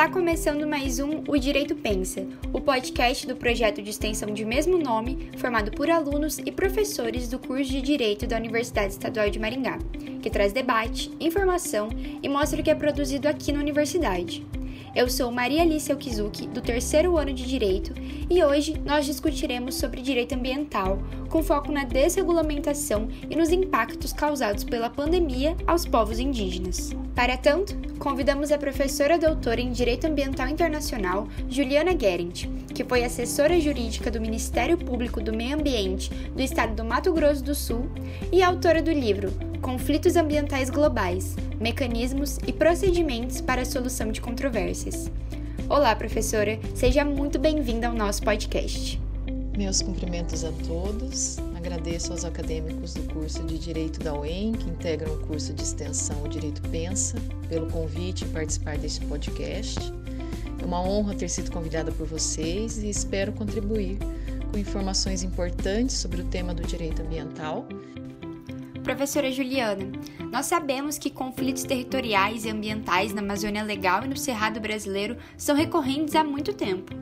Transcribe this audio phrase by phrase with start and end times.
[0.00, 4.78] Está começando mais um O Direito Pensa, o podcast do projeto de extensão de mesmo
[4.78, 9.78] nome, formado por alunos e professores do curso de Direito da Universidade Estadual de Maringá,
[10.22, 11.90] que traz debate, informação
[12.22, 14.42] e mostra o que é produzido aqui na universidade.
[14.96, 17.92] Eu sou Maria Alice Okizuki, do terceiro ano de Direito,
[18.30, 20.98] e hoje nós discutiremos sobre direito ambiental,
[21.28, 26.90] com foco na desregulamentação e nos impactos causados pela pandemia aos povos indígenas.
[27.20, 33.60] Para tanto, convidamos a professora doutora em Direito Ambiental Internacional, Juliana Gerent, que foi assessora
[33.60, 37.90] jurídica do Ministério Público do Meio Ambiente do Estado do Mato Grosso do Sul
[38.32, 39.30] e autora do livro
[39.60, 45.12] Conflitos Ambientais Globais mecanismos e procedimentos para a solução de controvérsias.
[45.68, 48.98] Olá, professora, seja muito bem-vinda ao nosso podcast.
[49.58, 51.36] Meus cumprimentos a todos.
[51.60, 56.26] Agradeço aos acadêmicos do curso de Direito da UEM, que integram o curso de extensão
[56.26, 57.18] Direito Pensa,
[57.50, 59.78] pelo convite em participar deste podcast.
[60.58, 63.98] É uma honra ter sido convidada por vocês e espero contribuir
[64.50, 67.68] com informações importantes sobre o tema do direito ambiental
[68.82, 69.86] Professora Juliana,
[70.32, 75.54] nós sabemos que conflitos territoriais e ambientais na Amazônia Legal e no Cerrado Brasileiro são
[75.54, 76.92] recorrentes há muito tempo.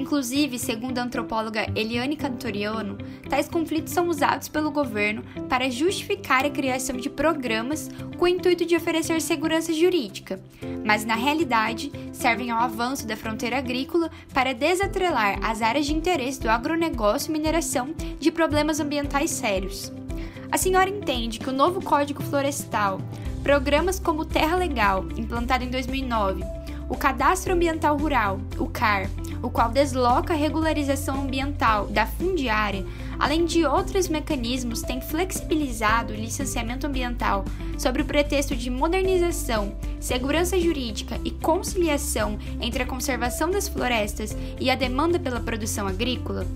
[0.00, 2.96] Inclusive, segundo a antropóloga Eliane Cantoriano,
[3.28, 8.64] tais conflitos são usados pelo governo para justificar a criação de programas com o intuito
[8.64, 10.40] de oferecer segurança jurídica,
[10.86, 16.40] mas na realidade servem ao avanço da fronteira agrícola para desatrelar as áreas de interesse
[16.40, 19.92] do agronegócio e mineração de problemas ambientais sérios.
[20.50, 23.02] A senhora entende que o novo Código Florestal,
[23.42, 26.42] programas como Terra Legal, implantado em 2009,
[26.88, 29.08] o Cadastro Ambiental Rural, o CAR,
[29.42, 32.84] o qual desloca a regularização ambiental da fundiária,
[33.18, 37.44] além de outros mecanismos, tem flexibilizado o licenciamento ambiental
[37.78, 44.70] sob o pretexto de modernização, segurança jurídica e conciliação entre a conservação das florestas e
[44.70, 46.46] a demanda pela produção agrícola?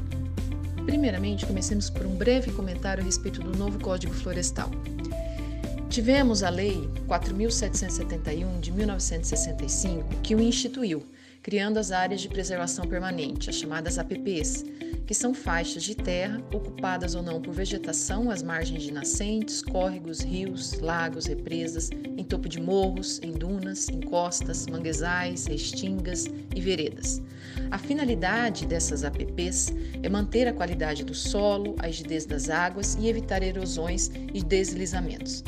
[0.85, 4.71] Primeiramente, comecemos por um breve comentário a respeito do novo Código Florestal.
[5.89, 11.07] Tivemos a Lei 4.771 de 1965 que o instituiu,
[11.45, 14.65] criando as áreas de preservação permanente, as chamadas APPs,
[15.07, 20.21] que são faixas de terra ocupadas ou não por vegetação às margens de nascentes, córregos,
[20.21, 27.21] rios, lagos, represas, em topo de morros, em dunas, em costas, manguezais, restingas e veredas.
[27.71, 29.71] A finalidade dessas APPs
[30.03, 35.45] é manter a qualidade do solo, a rigidez das águas e evitar erosões e deslizamentos.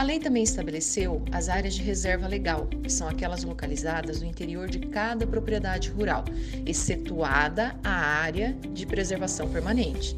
[0.00, 4.66] A lei também estabeleceu as áreas de reserva legal, que são aquelas localizadas no interior
[4.66, 6.24] de cada propriedade rural,
[6.64, 10.16] excetuada a área de preservação permanente.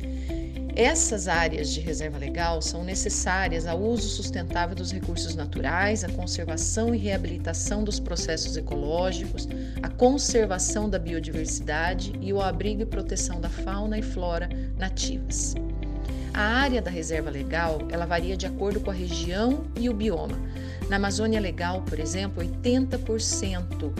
[0.76, 6.94] Essas áreas de reserva legal são necessárias ao uso sustentável dos recursos naturais, à conservação
[6.94, 9.48] e reabilitação dos processos ecológicos,
[9.82, 14.48] à conservação da biodiversidade e o abrigo e proteção da fauna e flora
[14.78, 15.56] nativas.
[16.34, 20.38] A área da reserva legal ela varia de acordo com a região e o bioma.
[20.88, 23.92] Na Amazônia Legal, por exemplo, 80%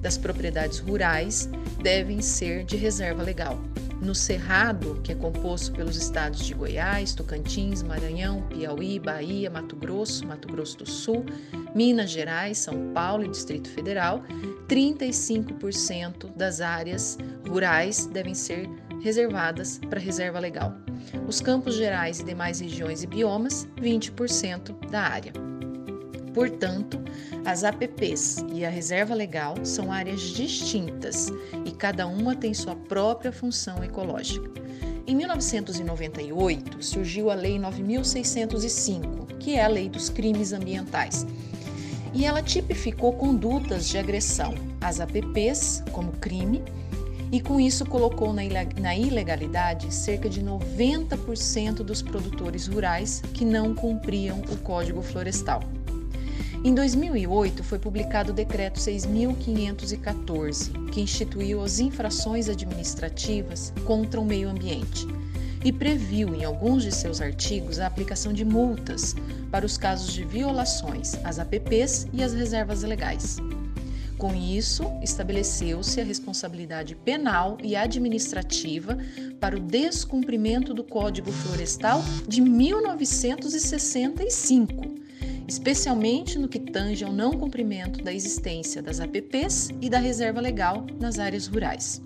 [0.00, 1.48] das propriedades rurais
[1.82, 3.58] devem ser de reserva legal.
[4.00, 10.26] No Cerrado, que é composto pelos estados de Goiás, Tocantins, Maranhão, Piauí, Bahia, Mato Grosso,
[10.26, 11.26] Mato Grosso do Sul,
[11.74, 14.22] Minas Gerais, São Paulo e Distrito Federal,
[14.68, 18.68] 35% das áreas rurais devem ser
[19.02, 20.74] reservadas para reserva legal.
[21.26, 25.32] Os campos gerais e demais regiões e biomas, 20% da área.
[26.34, 27.00] Portanto,
[27.44, 31.28] as APPs e a reserva legal são áreas distintas
[31.64, 34.48] e cada uma tem sua própria função ecológica.
[35.06, 41.26] Em 1998, surgiu a Lei 9605, que é a Lei dos Crimes Ambientais.
[42.14, 46.62] E ela tipificou condutas de agressão às APPs como crime
[47.32, 54.42] e com isso colocou na ilegalidade cerca de 90% dos produtores rurais que não cumpriam
[54.50, 55.62] o Código Florestal.
[56.62, 64.50] Em 2008 foi publicado o Decreto 6.514, que instituiu as infrações administrativas contra o meio
[64.50, 65.06] ambiente
[65.64, 69.14] e previu em alguns de seus artigos a aplicação de multas
[69.50, 73.38] para os casos de violações às APPs e às reservas legais.
[74.20, 78.98] Com isso, estabeleceu-se a responsabilidade penal e administrativa
[79.40, 84.94] para o descumprimento do Código Florestal de 1965,
[85.48, 90.84] especialmente no que tange ao não cumprimento da existência das APPs e da reserva legal
[91.00, 92.02] nas áreas rurais.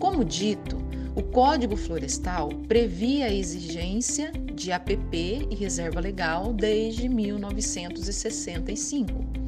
[0.00, 0.76] Como dito,
[1.14, 9.40] o Código Florestal previa a exigência de APP e reserva legal desde 1965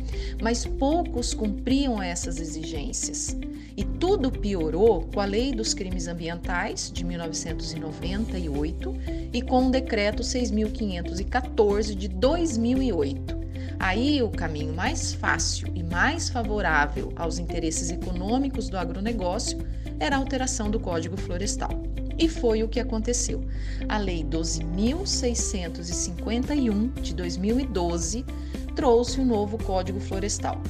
[0.43, 3.37] mas poucos cumpriam essas exigências.
[3.77, 8.95] E tudo piorou com a Lei dos Crimes Ambientais de 1998
[9.33, 13.45] e com o Decreto 6514 de 2008.
[13.79, 19.59] Aí o caminho mais fácil e mais favorável aos interesses econômicos do agronegócio
[19.99, 21.83] era a alteração do Código Florestal.
[22.17, 23.45] E foi o que aconteceu.
[23.89, 28.25] A Lei 12.651 de 2012
[28.75, 30.61] trouxe o novo Código Florestal.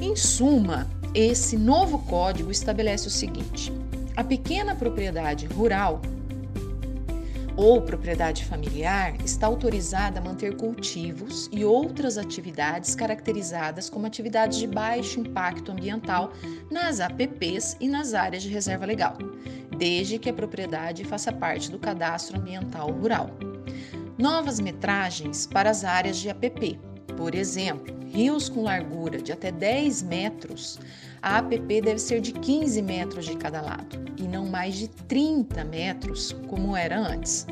[0.00, 3.72] Em suma, esse novo código estabelece o seguinte:
[4.16, 6.00] a pequena propriedade rural
[7.58, 14.66] ou propriedade familiar está autorizada a manter cultivos e outras atividades caracterizadas como atividades de
[14.68, 16.32] baixo impacto ambiental
[16.70, 19.18] nas APPs e nas áreas de reserva legal,
[19.76, 23.30] desde que a propriedade faça parte do cadastro ambiental rural.
[24.16, 26.78] Novas metragens para as áreas de APP,
[27.18, 30.78] por exemplo, rios com largura de até 10 metros,
[31.20, 35.64] a APP deve ser de 15 metros de cada lado e não mais de 30
[35.64, 37.44] metros, como era antes.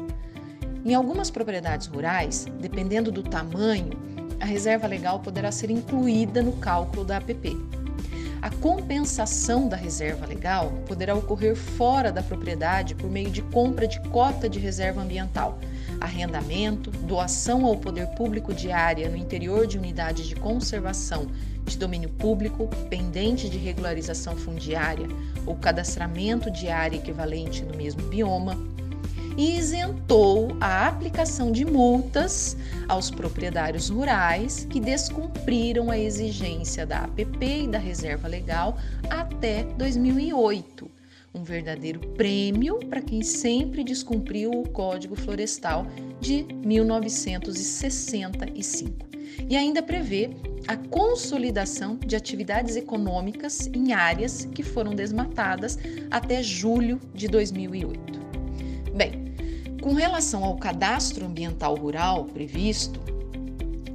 [0.85, 3.91] Em algumas propriedades rurais, dependendo do tamanho,
[4.41, 7.57] a reserva legal poderá ser incluída no cálculo da APP.
[8.41, 14.01] A compensação da reserva legal poderá ocorrer fora da propriedade por meio de compra de
[14.11, 15.59] cota de reserva ambiental,
[16.01, 21.27] arrendamento, doação ao poder público de área no interior de unidades de conservação
[21.65, 25.09] de domínio público pendente de regularização fundiária
[25.45, 28.57] ou cadastramento de área equivalente no mesmo bioma,
[29.37, 32.57] e isentou a aplicação de multas
[32.89, 38.79] aos proprietários rurais que descumpriram a exigência da APP e da reserva legal
[39.11, 40.96] até 2008.
[41.37, 45.87] Um verdadeiro prêmio para quem sempre descumpriu o Código Florestal
[46.19, 49.07] de 1965.
[49.47, 50.31] E ainda prevê
[50.67, 55.79] a consolidação de atividades econômicas em áreas que foram desmatadas
[56.11, 58.19] até julho de 2008.
[58.97, 59.35] Bem,
[59.83, 62.99] com relação ao cadastro ambiental rural previsto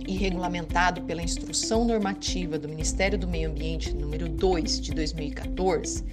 [0.07, 6.03] e regulamentado pela Instrução Normativa do Ministério do Meio Ambiente número 2 de 2014,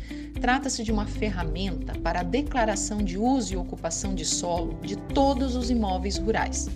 [0.41, 5.57] trata-se de uma ferramenta para a declaração de uso e ocupação de solo de todos
[5.57, 6.69] os imóveis rurais.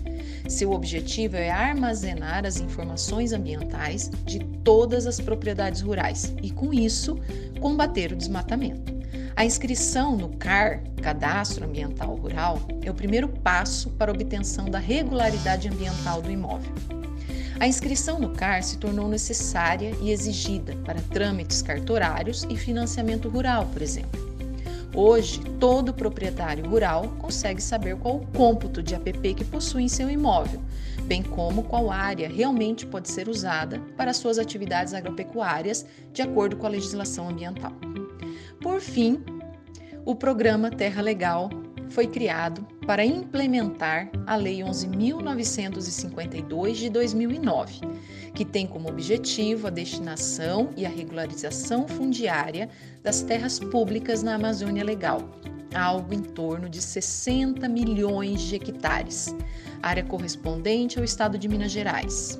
[0.47, 7.17] Seu objetivo é armazenar as informações ambientais de todas as propriedades rurais e, com isso,
[7.59, 8.93] combater o desmatamento.
[9.35, 14.77] A inscrição no CAR, Cadastro Ambiental Rural, é o primeiro passo para a obtenção da
[14.77, 17.02] regularidade ambiental do imóvel.
[17.63, 23.67] A inscrição no CAR se tornou necessária e exigida para trâmites cartorários e financiamento rural,
[23.71, 24.19] por exemplo.
[24.93, 30.09] Hoje, todo proprietário rural consegue saber qual o cômputo de APP que possui em seu
[30.09, 30.61] imóvel,
[31.03, 36.65] bem como qual área realmente pode ser usada para suas atividades agropecuárias de acordo com
[36.65, 37.71] a legislação ambiental.
[38.61, 39.23] Por fim,
[40.03, 41.49] o programa Terra Legal
[41.89, 47.79] foi criado para implementar a Lei 11.952 de 2009,
[48.33, 52.69] que tem como objetivo a destinação e a regularização fundiária
[53.01, 55.21] das terras públicas na Amazônia Legal,
[55.73, 59.33] algo em torno de 60 milhões de hectares,
[59.81, 62.37] área correspondente ao estado de Minas Gerais.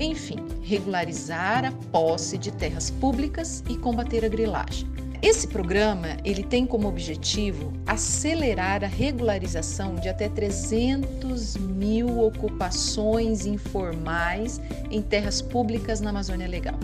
[0.00, 4.90] Enfim, regularizar a posse de terras públicas e combater a grilagem.
[5.22, 14.60] Esse programa ele tem como objetivo acelerar a regularização de até 300 mil ocupações informais
[14.90, 16.74] em terras públicas na Amazônia Legal.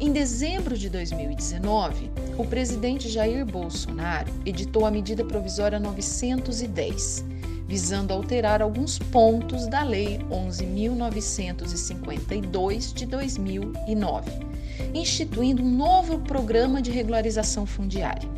[0.00, 7.24] Em dezembro de 2019, o presidente Jair Bolsonaro editou a medida provisória 910,
[7.68, 14.53] visando alterar alguns pontos da Lei 11.952 de 2009
[14.94, 18.28] instituindo um novo programa de regularização fundiária.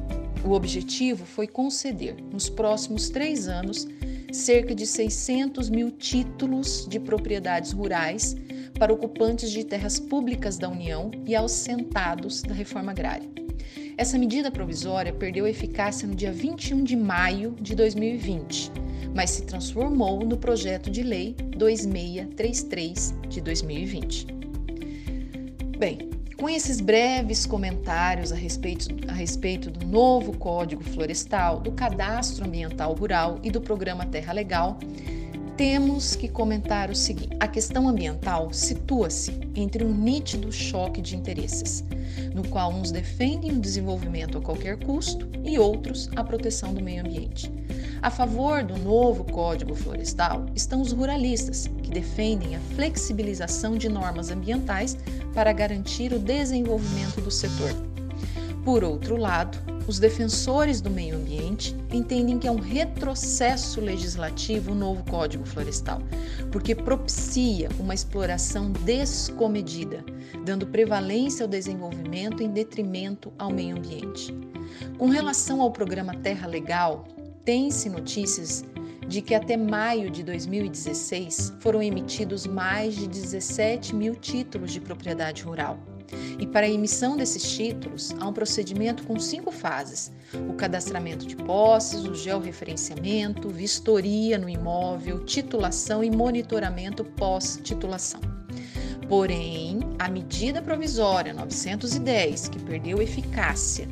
[0.44, 3.86] O objetivo foi conceder, nos próximos três anos,
[4.32, 8.36] cerca de 600 mil títulos de propriedades rurais
[8.78, 11.64] para ocupantes de terras públicas da União e aos
[12.46, 13.28] da reforma agrária.
[13.96, 18.70] Essa medida provisória perdeu eficácia no dia 21 de maio de 2020,
[19.14, 24.26] mas se transformou no projeto de lei 2633 de 2020.
[25.78, 32.44] Bem, com esses breves comentários a respeito, a respeito do novo Código Florestal, do Cadastro
[32.44, 34.78] Ambiental Rural e do Programa Terra Legal,
[35.56, 41.82] temos que comentar o seguinte: a questão ambiental situa-se entre um nítido choque de interesses,
[42.34, 47.00] no qual uns defendem o desenvolvimento a qualquer custo e outros a proteção do meio
[47.00, 47.50] ambiente.
[48.02, 54.30] A favor do novo Código Florestal estão os ruralistas, que defendem a flexibilização de normas
[54.30, 54.96] ambientais
[55.32, 57.70] para garantir o desenvolvimento do setor.
[58.64, 64.74] Por outro lado, os defensores do meio ambiente entendem que é um retrocesso legislativo o
[64.74, 66.02] novo Código Florestal,
[66.50, 70.04] porque propicia uma exploração descomedida,
[70.44, 74.36] dando prevalência ao desenvolvimento em detrimento ao meio ambiente.
[74.98, 77.06] Com relação ao programa Terra Legal,
[77.46, 78.64] tem-se notícias
[79.06, 85.44] de que até maio de 2016 foram emitidos mais de 17 mil títulos de propriedade
[85.44, 85.78] rural.
[86.40, 90.12] E para a emissão desses títulos, há um procedimento com cinco fases:
[90.48, 98.20] o cadastramento de posses, o georreferenciamento, vistoria no imóvel, titulação e monitoramento pós-titulação.
[99.08, 103.88] Porém, a medida provisória 910, que perdeu eficácia,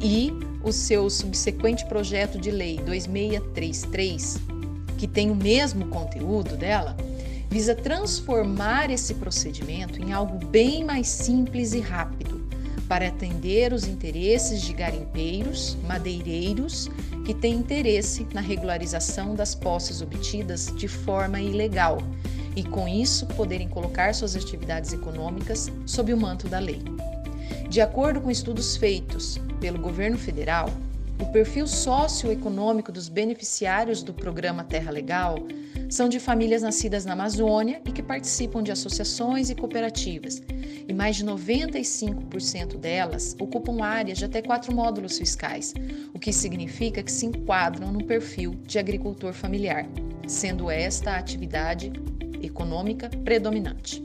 [0.00, 0.32] e
[0.66, 4.36] o seu subsequente projeto de lei 2633,
[4.98, 6.96] que tem o mesmo conteúdo dela,
[7.48, 12.44] visa transformar esse procedimento em algo bem mais simples e rápido,
[12.88, 16.90] para atender os interesses de garimpeiros, madeireiros
[17.24, 21.98] que têm interesse na regularização das posses obtidas de forma ilegal
[22.56, 26.82] e, com isso, poderem colocar suas atividades econômicas sob o manto da lei.
[27.68, 30.70] De acordo com estudos feitos pelo governo federal,
[31.18, 35.38] o perfil socioeconômico dos beneficiários do programa Terra Legal
[35.88, 40.42] são de famílias nascidas na Amazônia e que participam de associações e cooperativas,
[40.86, 45.72] e mais de 95% delas ocupam áreas de até quatro módulos fiscais,
[46.12, 49.86] o que significa que se enquadram no perfil de agricultor familiar,
[50.26, 51.92] sendo esta a atividade
[52.42, 54.02] econômica predominante.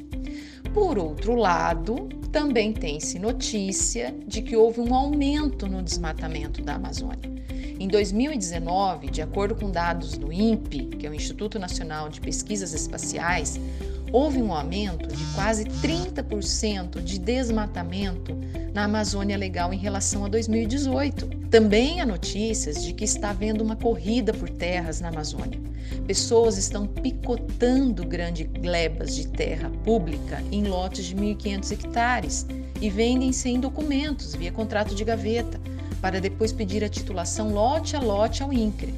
[0.74, 7.30] Por outro lado, também tem-se notícia de que houve um aumento no desmatamento da Amazônia.
[7.78, 12.74] Em 2019, de acordo com dados do INPE, que é o Instituto Nacional de Pesquisas
[12.74, 13.60] Espaciais,
[14.12, 18.38] houve um aumento de quase 30% de desmatamento
[18.74, 21.28] na Amazônia Legal em relação a 2018.
[21.50, 25.60] Também há notícias de que está havendo uma corrida por terras na Amazônia.
[26.08, 32.48] Pessoas estão picotando grandes glebas de terra pública em lotes de 1.500 hectares
[32.80, 35.60] e vendem sem documentos, via contrato de gaveta,
[36.02, 38.94] para depois pedir a titulação lote a lote ao INCRE.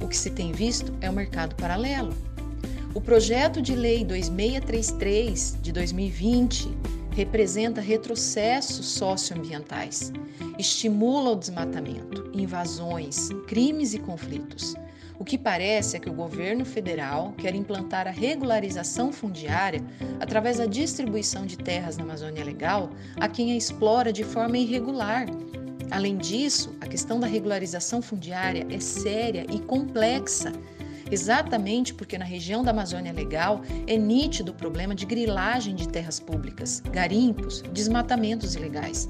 [0.00, 2.12] O que se tem visto é o um mercado paralelo.
[2.94, 6.68] O projeto de lei 2633 de 2020
[7.12, 10.12] representa retrocessos socioambientais,
[10.58, 14.74] estimula o desmatamento, invasões, crimes e conflitos.
[15.18, 19.80] O que parece é que o governo federal quer implantar a regularização fundiária
[20.18, 25.26] através da distribuição de terras na Amazônia Legal a quem a explora de forma irregular.
[25.92, 30.52] Além disso, a questão da regularização fundiária é séria e complexa
[31.12, 36.18] exatamente porque na região da Amazônia Legal é nítido o problema de grilagem de terras
[36.18, 39.06] públicas, garimpos, desmatamentos ilegais.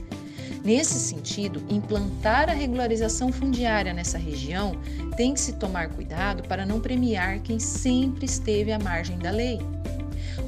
[0.65, 4.73] Nesse sentido, implantar a regularização fundiária nessa região
[5.17, 9.59] tem que se tomar cuidado para não premiar quem sempre esteve à margem da lei.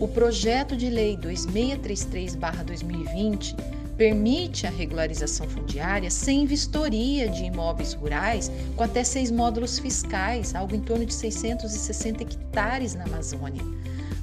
[0.00, 8.82] O projeto de lei 2633-2020 permite a regularização fundiária sem vistoria de imóveis rurais com
[8.82, 13.62] até seis módulos fiscais, algo em torno de 660 hectares na Amazônia,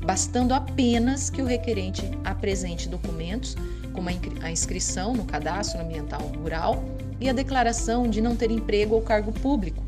[0.04, 3.56] bastando apenas que o requerente apresente documentos,
[3.94, 4.10] como
[4.42, 6.84] a inscrição no cadastro ambiental rural
[7.20, 9.84] e a declaração de não ter emprego ou cargo público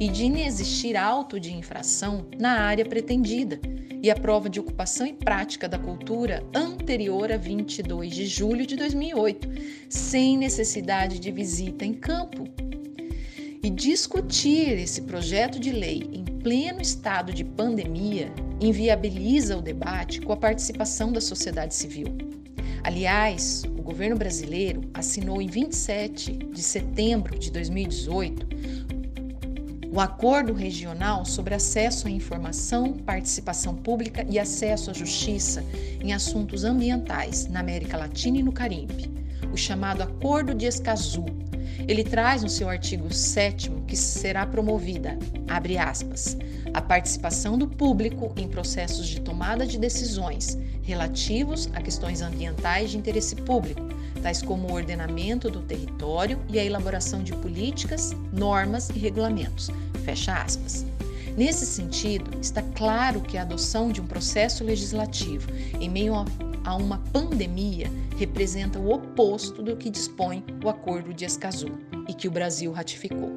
[0.00, 3.60] e de inexistir auto de infração na área pretendida
[4.02, 8.76] e a prova de ocupação e prática da cultura anterior a 22 de julho de
[8.76, 9.48] 2008,
[9.88, 12.44] sem necessidade de visita em campo.
[13.62, 20.32] E discutir esse projeto de lei em pleno estado de pandemia inviabiliza o debate com
[20.32, 22.16] a participação da sociedade civil.
[22.84, 28.46] Aliás, o governo brasileiro assinou em 27 de setembro de 2018
[29.98, 35.64] o Acordo Regional sobre Acesso à Informação, Participação Pública e Acesso à Justiça
[36.00, 39.10] em Assuntos Ambientais na América Latina e no Caribe,
[39.52, 41.26] o chamado Acordo de Escazú.
[41.88, 46.36] Ele traz no seu artigo 7 que será promovida, abre aspas,
[46.72, 50.56] a participação do público em processos de tomada de decisões
[50.88, 53.82] relativos a questões ambientais de interesse público,
[54.22, 59.70] tais como o ordenamento do território e a elaboração de políticas, normas e regulamentos.
[60.08, 60.86] Fecha aspas.
[61.36, 66.14] Nesse sentido, está claro que a adoção de um processo legislativo em meio
[66.64, 71.72] a uma pandemia representa o oposto do que dispõe o Acordo de Escazú
[72.08, 73.36] e que o Brasil ratificou.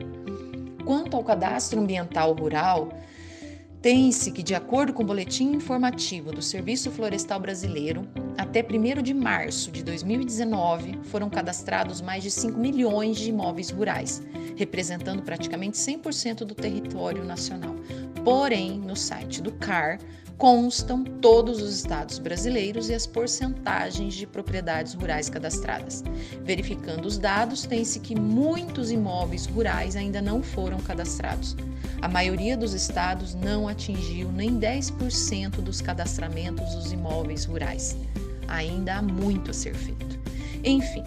[0.85, 2.97] Quanto ao cadastro ambiental rural,
[3.81, 9.13] tem-se que, de acordo com o boletim informativo do Serviço Florestal Brasileiro, até 1 de
[9.13, 14.23] março de 2019 foram cadastrados mais de 5 milhões de imóveis rurais,
[14.61, 17.75] representando praticamente 100% do território nacional.
[18.23, 19.97] Porém, no site do CAR
[20.37, 26.03] constam todos os estados brasileiros e as porcentagens de propriedades rurais cadastradas.
[26.43, 31.55] Verificando os dados, tem-se que muitos imóveis rurais ainda não foram cadastrados.
[31.99, 37.97] A maioria dos estados não atingiu nem 10% dos cadastramentos dos imóveis rurais.
[38.47, 40.19] Ainda há muito a ser feito.
[40.63, 41.03] Enfim,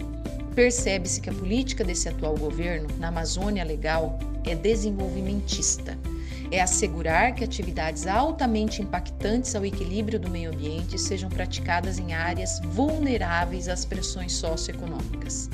[0.55, 5.97] percebe-se que a política desse atual governo na Amazônia Legal é desenvolvimentista
[6.51, 12.59] é assegurar que atividades altamente impactantes ao equilíbrio do meio ambiente sejam praticadas em áreas
[12.59, 15.49] vulneráveis às pressões socioeconômicas.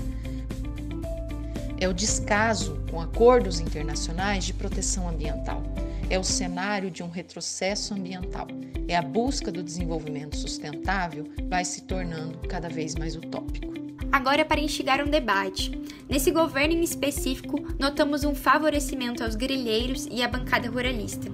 [1.79, 5.63] É o descaso com acordos internacionais de proteção ambiental.
[6.10, 8.48] É o cenário de um retrocesso ambiental.
[8.88, 13.71] É a busca do desenvolvimento sustentável vai se tornando cada vez mais utópico.
[14.12, 15.72] Agora, para instigar um debate.
[16.10, 21.32] Nesse governo em específico, notamos um favorecimento aos grileiros e à bancada ruralista.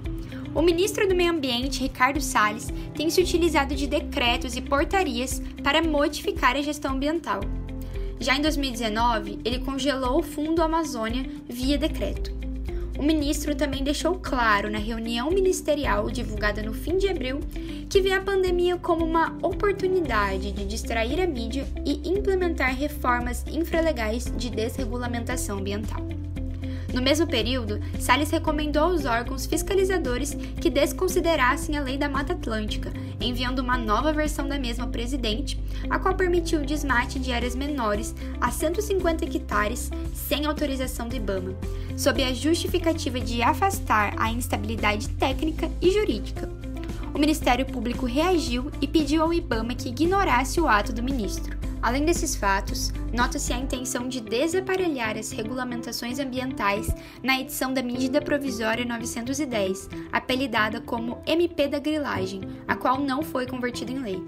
[0.54, 5.82] O ministro do Meio Ambiente, Ricardo Salles, tem se utilizado de decretos e portarias para
[5.82, 7.40] modificar a gestão ambiental.
[8.20, 12.37] Já em 2019, ele congelou o Fundo Amazônia via decreto.
[12.98, 17.38] O ministro também deixou claro na reunião ministerial divulgada no fim de abril
[17.88, 24.24] que vê a pandemia como uma oportunidade de distrair a mídia e implementar reformas infralegais
[24.36, 26.04] de desregulamentação ambiental.
[26.92, 32.90] No mesmo período, Salles recomendou aos órgãos fiscalizadores que desconsiderassem a Lei da Mata Atlântica,
[33.20, 35.60] enviando uma nova versão da mesma ao presidente,
[35.90, 41.54] a qual permitiu o desmate de áreas menores a 150 hectares sem autorização do IBAMA,
[41.96, 46.48] sob a justificativa de afastar a instabilidade técnica e jurídica.
[47.14, 51.56] O Ministério Público reagiu e pediu ao IBAMA que ignorasse o ato do ministro.
[51.80, 56.88] Além desses fatos, nota-se a intenção de desaparelhar as regulamentações ambientais
[57.22, 63.46] na edição da Medida Provisória 910, apelidada como MP da Grilagem, a qual não foi
[63.46, 64.24] convertida em lei.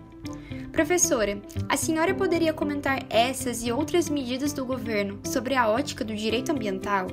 [0.70, 6.14] Professora, a senhora poderia comentar essas e outras medidas do governo sobre a ótica do
[6.14, 7.08] direito ambiental?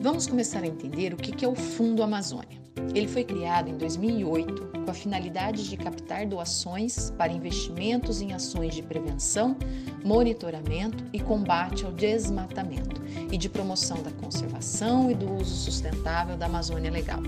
[0.00, 2.65] Vamos começar a entender o que é o Fundo Amazônia.
[2.94, 8.74] Ele foi criado em 2008 com a finalidade de captar doações para investimentos em ações
[8.74, 9.56] de prevenção,
[10.04, 16.46] monitoramento e combate ao desmatamento e de promoção da conservação e do uso sustentável da
[16.46, 17.22] Amazônia Legal.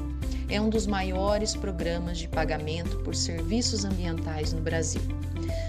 [0.48, 5.02] É um dos maiores programas de pagamento por serviços ambientais no Brasil.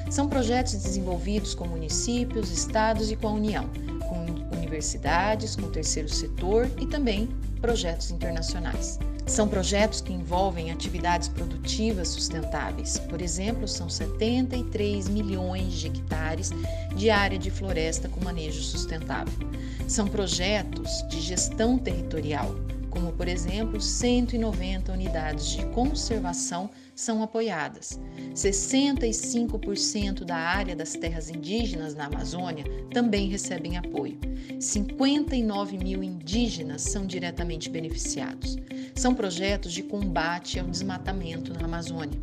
[0.10, 3.70] São projetos desenvolvidos com municípios, estados e com a União,
[4.08, 7.28] com universidades, com o terceiro setor e também
[7.60, 8.98] projetos internacionais.
[9.30, 12.98] São projetos que envolvem atividades produtivas sustentáveis.
[12.98, 16.50] Por exemplo, são 73 milhões de hectares
[16.96, 19.48] de área de floresta com manejo sustentável.
[19.88, 22.56] São projetos de gestão territorial,
[22.90, 26.68] como, por exemplo, 190 unidades de conservação
[27.00, 27.98] são apoiadas.
[28.36, 34.20] 65% da área das terras indígenas na Amazônia também recebem apoio.
[34.60, 38.58] 59 mil indígenas são diretamente beneficiados.
[38.94, 42.20] São projetos de combate ao desmatamento na Amazônia.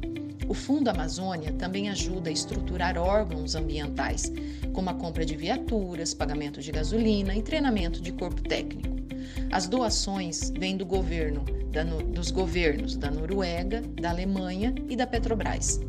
[0.47, 4.31] O Fundo Amazônia também ajuda a estruturar órgãos ambientais,
[4.75, 8.96] como a compra de viaturas, pagamento de gasolina e treinamento de corpo técnico.
[9.51, 15.81] As doações vêm do governo, da, dos governos da Noruega, da Alemanha e da Petrobras.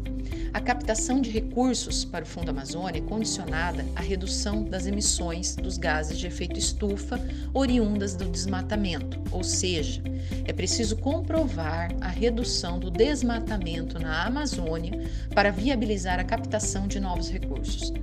[0.53, 5.77] A captação de recursos para o Fundo Amazônia é condicionada à redução das emissões dos
[5.77, 7.19] gases de efeito estufa
[7.53, 10.01] oriundas do desmatamento, ou seja,
[10.45, 17.29] é preciso comprovar a redução do desmatamento na Amazônia para viabilizar a captação de novos
[17.29, 17.93] recursos.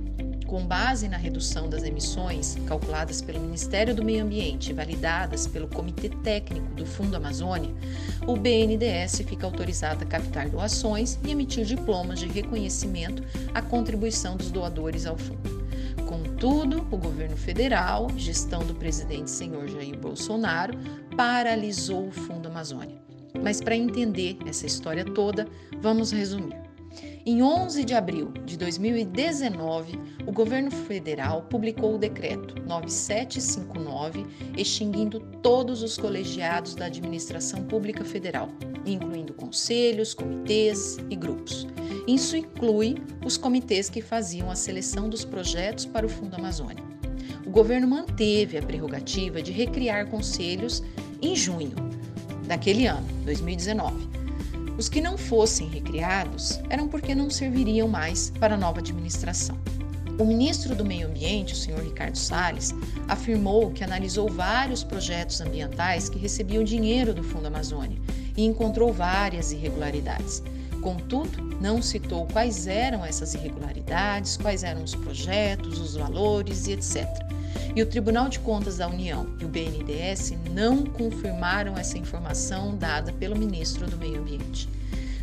[0.47, 5.67] Com base na redução das emissões calculadas pelo Ministério do Meio Ambiente e validadas pelo
[5.67, 7.73] Comitê Técnico do Fundo Amazônia,
[8.27, 13.23] o BNDES fica autorizado a captar doações e emitir diplomas de reconhecimento
[13.55, 15.65] à contribuição dos doadores ao fundo.
[16.07, 20.77] Contudo, o governo federal, gestão do presidente senhor Jair Bolsonaro,
[21.17, 23.01] paralisou o Fundo Amazônia.
[23.41, 25.47] Mas para entender essa história toda,
[25.81, 26.64] vamos resumir.
[27.25, 35.81] Em 11 de abril de 2019, o governo federal publicou o decreto 9759, extinguindo todos
[35.81, 38.49] os colegiados da administração pública federal,
[38.85, 41.67] incluindo conselhos, comitês e grupos.
[42.07, 46.83] Isso inclui os comitês que faziam a seleção dos projetos para o Fundo Amazônia.
[47.45, 50.83] O governo manteve a prerrogativa de recriar conselhos
[51.21, 51.73] em junho
[52.47, 54.24] daquele ano, 2019.
[54.77, 59.57] Os que não fossem recriados eram porque não serviriam mais para a nova administração.
[60.17, 62.73] O ministro do Meio Ambiente, o senhor Ricardo Salles,
[63.07, 67.97] afirmou que analisou vários projetos ambientais que recebiam dinheiro do Fundo Amazônia
[68.35, 70.41] e encontrou várias irregularidades.
[70.81, 77.24] Contudo, não citou quais eram essas irregularidades, quais eram os projetos, os valores e etc.
[77.75, 83.11] E o Tribunal de Contas da União e o BNDES não confirmaram essa informação dada
[83.11, 84.69] pelo ministro do Meio Ambiente.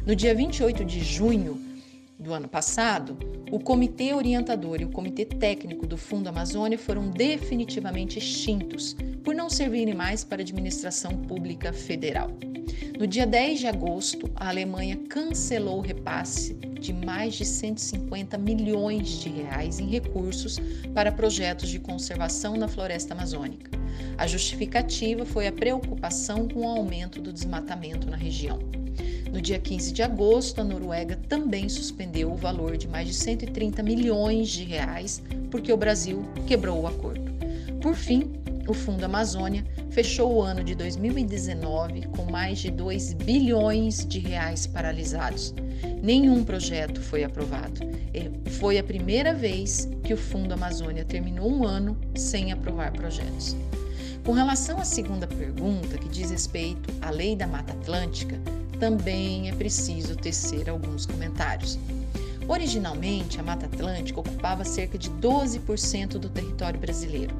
[0.04, 1.58] No dia 28 de junho
[2.18, 3.16] do ano passado,
[3.50, 9.48] o Comitê Orientador e o Comitê Técnico do Fundo Amazônia foram definitivamente extintos por não
[9.48, 12.30] servirem mais para a administração pública federal.
[12.98, 19.08] No dia 10 de agosto, a Alemanha cancelou o repasse de mais de 150 milhões
[19.20, 20.58] de reais em recursos
[20.94, 23.70] para projetos de conservação na floresta amazônica.
[24.18, 28.58] A justificativa foi a preocupação com o aumento do desmatamento na região.
[29.32, 33.82] No dia 15 de agosto, a Noruega também suspendeu o valor de mais de 130
[33.82, 37.32] milhões de reais porque o Brasil quebrou o acordo.
[37.80, 38.30] Por fim,
[38.68, 44.66] o Fundo Amazônia fechou o ano de 2019 com mais de 2 bilhões de reais
[44.66, 45.54] paralisados.
[46.02, 47.80] Nenhum projeto foi aprovado.
[48.58, 53.56] Foi a primeira vez que o Fundo Amazônia terminou um ano sem aprovar projetos.
[54.24, 58.38] Com relação à segunda pergunta, que diz respeito à Lei da Mata Atlântica,
[58.78, 61.78] também é preciso tecer alguns comentários.
[62.46, 67.34] Originalmente, a Mata Atlântica ocupava cerca de 12% do território brasileiro.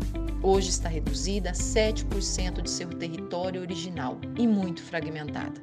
[0.45, 5.61] Hoje está reduzida a 7% de seu território original e muito fragmentada.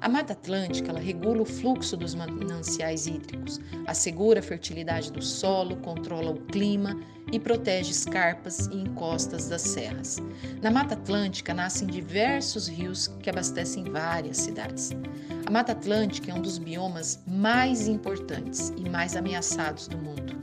[0.00, 6.32] A Mata Atlântica regula o fluxo dos mananciais hídricos, assegura a fertilidade do solo, controla
[6.32, 10.18] o clima e protege escarpas e encostas das serras.
[10.60, 14.90] Na Mata Atlântica nascem diversos rios que abastecem várias cidades.
[15.46, 20.35] A Mata Atlântica é um dos biomas mais importantes e mais ameaçados do mundo.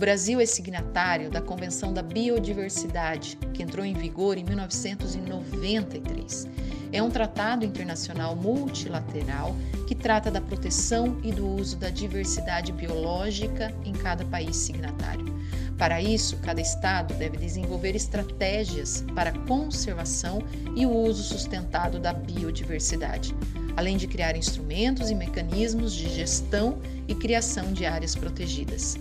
[0.00, 6.48] Brasil é signatário da Convenção da Biodiversidade, que entrou em vigor em 1993
[6.92, 9.54] é um tratado internacional multilateral
[9.86, 15.38] que trata da proteção e do uso da diversidade biológica em cada país signatário.
[15.78, 20.42] Para isso, cada Estado deve desenvolver estratégias para a conservação
[20.74, 23.34] e o uso sustentado da biodiversidade,
[23.76, 28.96] além de criar instrumentos e mecanismos de gestão e criação de áreas protegidas.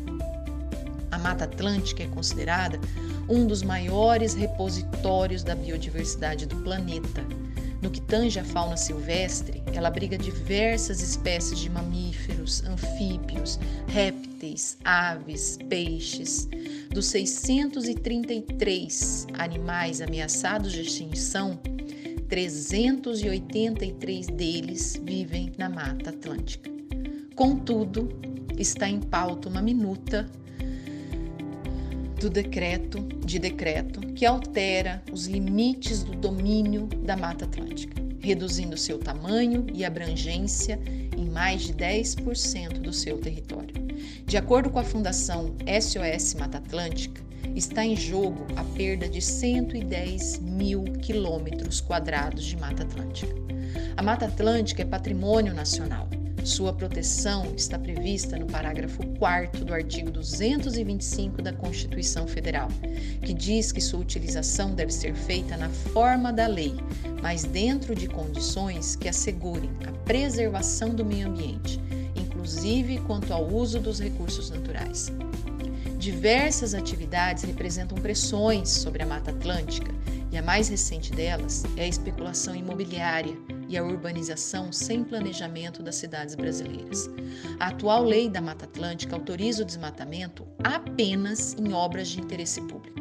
[1.11, 2.79] A Mata Atlântica é considerada
[3.27, 7.25] um dos maiores repositórios da biodiversidade do planeta
[7.81, 15.57] no que tange a fauna silvestre, ela abriga diversas espécies de mamíferos, anfíbios, répteis, aves,
[15.69, 16.49] peixes.
[16.89, 21.57] Dos 633 animais ameaçados de extinção,
[22.27, 26.69] 383 deles vivem na Mata Atlântica.
[27.33, 28.09] Contudo,
[28.57, 30.29] está em pauta uma minuta
[32.19, 38.99] do decreto, de decreto, que altera os limites do domínio da Mata Atlântica, reduzindo seu
[38.99, 40.77] tamanho e abrangência
[41.17, 43.73] em mais de 10% do seu território.
[44.25, 47.21] De acordo com a Fundação SOS Mata Atlântica,
[47.55, 53.33] está em jogo a perda de 110 mil quilômetros quadrados de Mata Atlântica.
[53.95, 56.09] A Mata Atlântica é patrimônio nacional
[56.43, 62.69] sua proteção está prevista no parágrafo 4 do artigo 225 da Constituição Federal,
[63.21, 66.75] que diz que sua utilização deve ser feita na forma da lei,
[67.21, 71.79] mas dentro de condições que assegurem a preservação do meio ambiente,
[72.15, 75.11] inclusive quanto ao uso dos recursos naturais.
[75.97, 79.91] Diversas atividades representam pressões sobre a Mata Atlântica
[80.31, 83.35] e a mais recente delas é a especulação imobiliária
[83.69, 87.07] e a urbanização sem planejamento das cidades brasileiras.
[87.59, 92.99] A atual lei da Mata Atlântica autoriza o desmatamento apenas em obras de interesse público.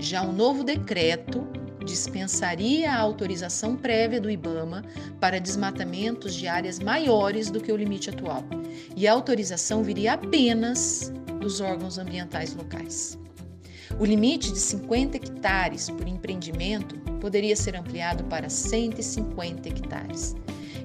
[0.00, 1.46] Já o novo decreto
[1.84, 4.84] dispensaria a autorização prévia do IBAMA
[5.20, 8.42] para desmatamentos de áreas maiores do que o limite atual,
[8.96, 13.18] e a autorização viria apenas dos órgãos ambientais locais.
[14.00, 20.36] O limite de 50 hectares por empreendimento poderia ser ampliado para 150 hectares.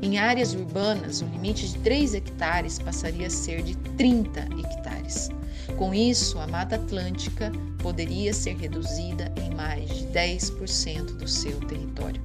[0.02, 5.30] Em áreas urbanas, o limite de 3 hectares passaria a ser de 30 hectares.
[5.78, 12.20] Com isso, a Mata Atlântica poderia ser reduzida em mais de 10% do seu território.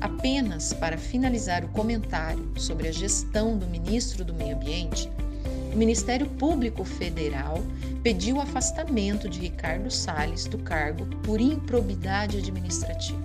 [0.00, 5.08] Apenas para finalizar o comentário sobre a gestão do ministro do Meio Ambiente,
[5.74, 7.60] o Ministério Público Federal
[8.02, 13.20] pediu o afastamento de Ricardo Salles do cargo por improbidade administrativa.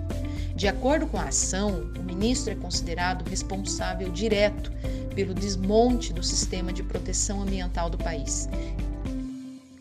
[0.56, 4.72] De acordo com a ação, o ministro é considerado responsável direto
[5.14, 8.48] pelo desmonte do sistema de proteção ambiental do país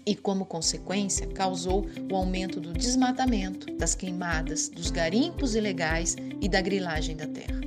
[0.05, 6.61] e, como consequência, causou o aumento do desmatamento, das queimadas, dos garimpos ilegais e da
[6.61, 7.58] grilagem da terra.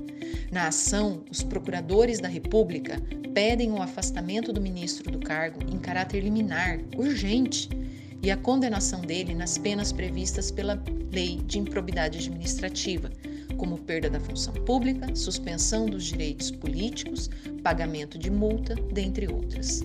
[0.53, 3.01] Na ação, os procuradores da República
[3.33, 7.71] pedem o afastamento do ministro do cargo em caráter liminar, urgente,
[8.23, 13.11] e a condenação dele nas penas previstas pela Lei de Improbidade Administrativa,
[13.57, 17.31] como perda da função pública, suspensão dos direitos políticos,
[17.63, 19.83] pagamento de multa, dentre outras.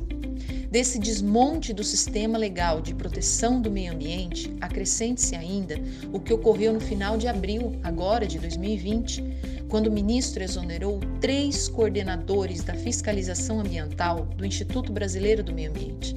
[0.70, 5.76] Desse desmonte do sistema legal de proteção do meio ambiente, acrescente-se ainda
[6.12, 9.24] o que ocorreu no final de abril, agora de 2020,
[9.70, 16.16] quando o ministro exonerou três coordenadores da fiscalização ambiental do Instituto Brasileiro do Meio Ambiente.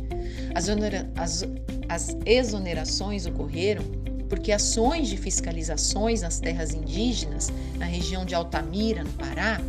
[0.54, 0.68] As,
[1.16, 1.48] as,
[1.88, 3.84] as exonerações ocorreram
[4.28, 9.60] porque ações de fiscalizações nas terras indígenas, na região de Altamira, no Pará,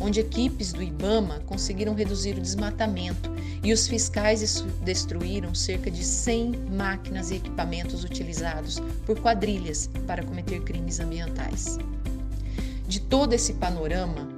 [0.00, 3.28] onde equipes do IBAMA conseguiram reduzir o desmatamento
[3.62, 10.60] e os fiscais destruíram cerca de 100 máquinas e equipamentos utilizados por quadrilhas para cometer
[10.62, 11.78] crimes ambientais.
[12.94, 14.28] De todo esse panorama,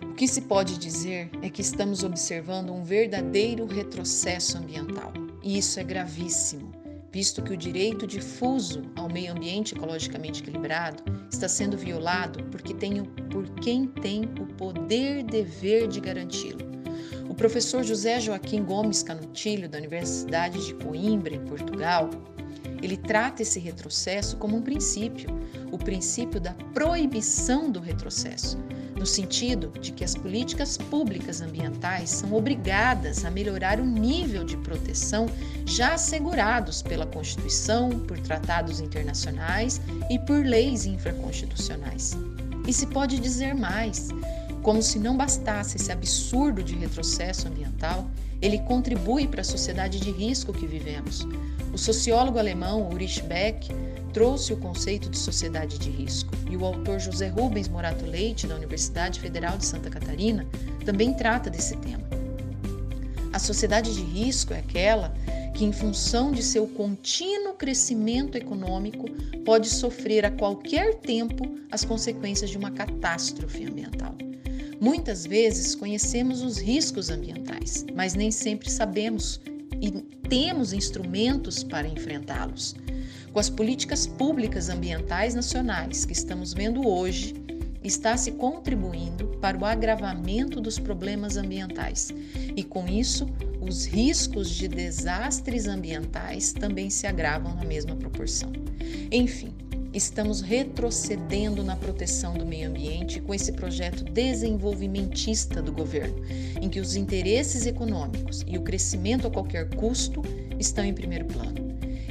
[0.00, 5.12] o que se pode dizer é que estamos observando um verdadeiro retrocesso ambiental.
[5.42, 6.70] E isso é gravíssimo,
[7.10, 13.02] visto que o direito difuso ao meio ambiente ecologicamente equilibrado está sendo violado porque tem,
[13.02, 16.64] por quem tem o poder dever de garanti-lo.
[17.28, 22.08] O professor José Joaquim Gomes Canutilho, da Universidade de Coimbra, em Portugal,
[22.84, 25.28] ele trata esse retrocesso como um princípio,
[25.74, 28.56] o princípio da proibição do retrocesso,
[28.96, 34.56] no sentido de que as políticas públicas ambientais são obrigadas a melhorar o nível de
[34.58, 35.26] proteção
[35.66, 42.16] já assegurados pela Constituição, por tratados internacionais e por leis infraconstitucionais.
[42.68, 44.10] E se pode dizer mais,
[44.62, 48.08] como se não bastasse esse absurdo de retrocesso ambiental,
[48.40, 51.26] ele contribui para a sociedade de risco que vivemos.
[51.72, 53.68] O sociólogo alemão Ulrich Beck
[54.14, 58.54] trouxe o conceito de sociedade de risco e o autor José Rubens Morato Leite, da
[58.54, 60.46] Universidade Federal de Santa Catarina,
[60.86, 62.04] também trata desse tema.
[63.32, 65.12] A sociedade de risco é aquela
[65.52, 69.10] que, em função de seu contínuo crescimento econômico,
[69.44, 74.14] pode sofrer a qualquer tempo as consequências de uma catástrofe ambiental.
[74.80, 79.40] Muitas vezes conhecemos os riscos ambientais, mas nem sempre sabemos
[79.80, 79.90] e
[80.28, 82.76] temos instrumentos para enfrentá-los.
[83.34, 87.34] Com as políticas públicas ambientais nacionais que estamos vendo hoje,
[87.82, 92.14] está se contribuindo para o agravamento dos problemas ambientais
[92.56, 93.26] e, com isso,
[93.60, 98.52] os riscos de desastres ambientais também se agravam na mesma proporção.
[99.10, 99.52] Enfim,
[99.92, 106.22] estamos retrocedendo na proteção do meio ambiente com esse projeto desenvolvimentista do governo,
[106.62, 110.22] em que os interesses econômicos e o crescimento a qualquer custo
[110.56, 111.63] estão em primeiro plano.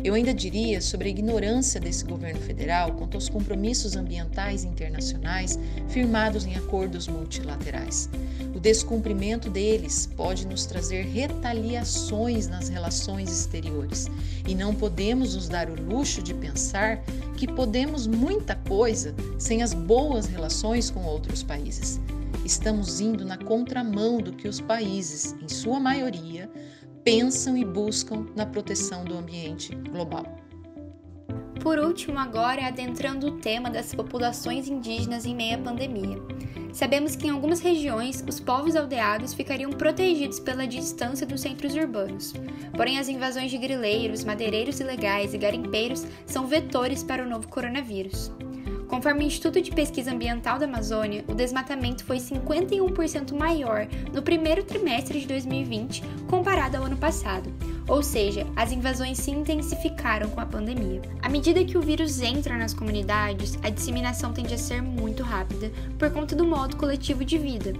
[0.03, 6.45] Eu ainda diria sobre a ignorância desse governo federal quanto aos compromissos ambientais internacionais firmados
[6.45, 8.09] em acordos multilaterais.
[8.53, 14.07] O descumprimento deles pode nos trazer retaliações nas relações exteriores
[14.45, 17.01] e não podemos nos dar o luxo de pensar
[17.37, 22.01] que podemos muita coisa sem as boas relações com outros países.
[22.43, 26.51] Estamos indo na contramão do que os países, em sua maioria,
[27.03, 30.25] pensam e buscam na proteção do ambiente global.
[31.61, 36.17] Por último, agora adentrando o tema das populações indígenas em meio à pandemia.
[36.73, 42.33] Sabemos que em algumas regiões os povos aldeados ficariam protegidos pela distância dos centros urbanos.
[42.75, 48.31] Porém, as invasões de grileiros, madeireiros ilegais e garimpeiros são vetores para o novo coronavírus.
[48.93, 54.63] Conforme o Instituto de Pesquisa Ambiental da Amazônia, o desmatamento foi 51% maior no primeiro
[54.63, 57.51] trimestre de 2020 comparado ao ano passado,
[57.87, 61.01] ou seja, as invasões se intensificaram com a pandemia.
[61.23, 65.71] À medida que o vírus entra nas comunidades, a disseminação tende a ser muito rápida
[65.97, 67.73] por conta do modo coletivo de vida.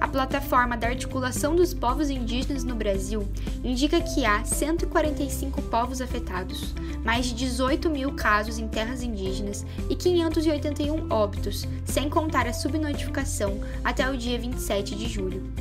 [0.00, 3.28] A plataforma da Articulação dos Povos Indígenas no Brasil
[3.64, 6.72] indica que há 145 povos afetados,
[7.04, 13.58] mais de 18 mil casos em terras indígenas e 581 óbitos, sem contar a subnotificação
[13.82, 15.52] até o dia 27 de julho.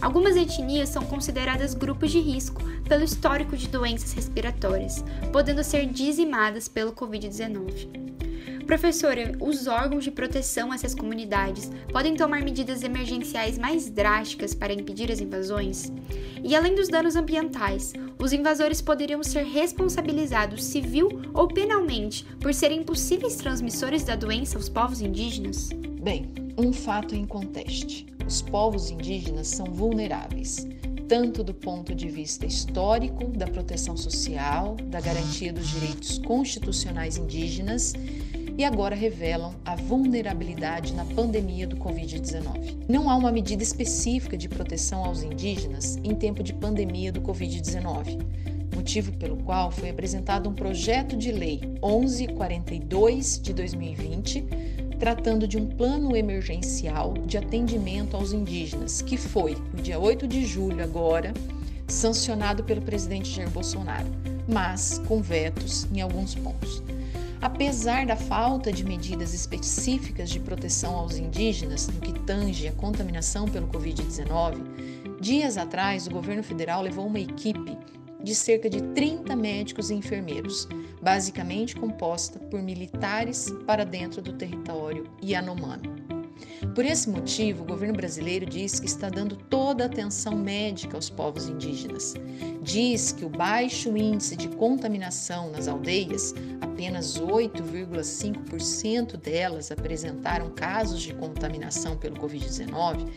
[0.00, 6.68] Algumas etnias são consideradas grupos de risco pelo histórico de doenças respiratórias, podendo ser dizimadas
[6.68, 8.03] pelo Covid-19.
[8.66, 14.72] Professora, os órgãos de proteção a essas comunidades podem tomar medidas emergenciais mais drásticas para
[14.72, 15.92] impedir as invasões?
[16.42, 22.82] E além dos danos ambientais, os invasores poderiam ser responsabilizados civil ou penalmente por serem
[22.82, 25.68] possíveis transmissores da doença aos povos indígenas?
[26.02, 30.66] Bem, um fato em conteste: os povos indígenas são vulneráveis
[31.06, 37.92] tanto do ponto de vista histórico, da proteção social, da garantia dos direitos constitucionais indígenas
[38.56, 42.84] e agora revelam a vulnerabilidade na pandemia do Covid-19.
[42.88, 48.20] Não há uma medida específica de proteção aos indígenas em tempo de pandemia do Covid-19,
[48.74, 55.66] motivo pelo qual foi apresentado um projeto de lei 1142 de 2020 tratando de um
[55.66, 61.34] plano emergencial de atendimento aos indígenas, que foi, no dia 8 de julho agora,
[61.86, 64.06] sancionado pelo presidente Jair Bolsonaro,
[64.48, 66.82] mas com vetos em alguns pontos.
[67.44, 73.46] Apesar da falta de medidas específicas de proteção aos indígenas no que tange a contaminação
[73.46, 77.76] pelo Covid-19, dias atrás o governo federal levou uma equipe
[78.22, 80.66] de cerca de 30 médicos e enfermeiros,
[81.02, 86.03] basicamente composta por militares para dentro do território Yanomami.
[86.74, 91.08] Por esse motivo, o governo brasileiro diz que está dando toda a atenção médica aos
[91.08, 92.14] povos indígenas.
[92.62, 101.14] Diz que o baixo índice de contaminação nas aldeias, apenas 8,5% delas apresentaram casos de
[101.14, 103.08] contaminação pelo Covid-19,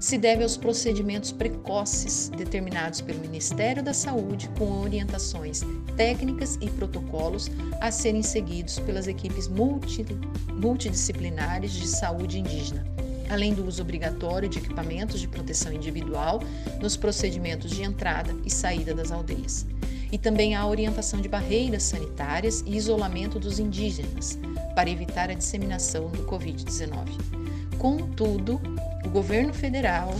[0.00, 5.60] se deve aos procedimentos precoces determinados pelo Ministério da Saúde com orientações
[5.94, 7.50] técnicas e protocolos
[7.82, 10.06] a serem seguidos pelas equipes multi,
[10.54, 12.82] multidisciplinares de saúde indígena,
[13.28, 16.40] além do uso obrigatório de equipamentos de proteção individual
[16.80, 19.66] nos procedimentos de entrada e saída das aldeias.
[20.10, 24.38] E também a orientação de barreiras sanitárias e isolamento dos indígenas
[24.74, 27.39] para evitar a disseminação do Covid-19.
[27.80, 28.60] Contudo,
[29.06, 30.10] o governo federal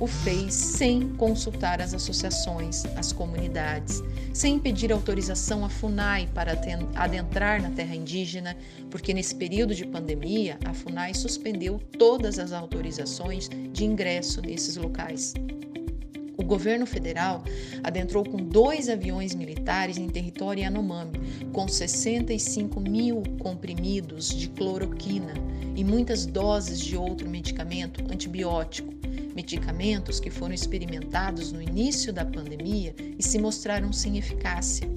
[0.00, 6.58] o fez sem consultar as associações, as comunidades, sem pedir autorização à FUNAI para
[6.96, 8.56] adentrar na terra indígena,
[8.90, 15.34] porque nesse período de pandemia a FUNAI suspendeu todas as autorizações de ingresso nesses locais.
[16.36, 17.44] O governo federal
[17.82, 21.12] adentrou com dois aviões militares em território Yanomami,
[21.52, 25.34] com 65 mil comprimidos de cloroquina
[25.76, 28.92] e muitas doses de outro medicamento antibiótico,
[29.34, 34.88] medicamentos que foram experimentados no início da pandemia e se mostraram sem eficácia.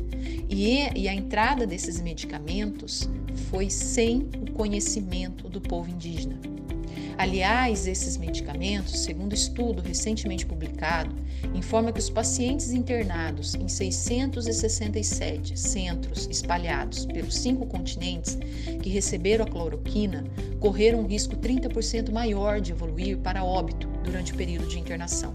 [0.50, 3.10] E, a entrada desses medicamentos
[3.50, 6.57] foi sem o conhecimento do povo indígena.
[7.18, 11.16] Aliás, esses medicamentos, segundo estudo recentemente publicado,
[11.56, 18.38] informa que os pacientes internados em 667 centros espalhados pelos cinco continentes
[18.84, 20.26] que receberam a cloroquina
[20.60, 25.34] correram um risco 30% maior de evoluir para óbito durante o período de internação.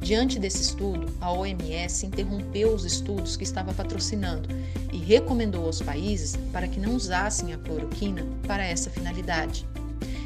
[0.00, 4.48] Diante desse estudo, a OMS interrompeu os estudos que estava patrocinando
[4.92, 9.66] e recomendou aos países para que não usassem a cloroquina para essa finalidade.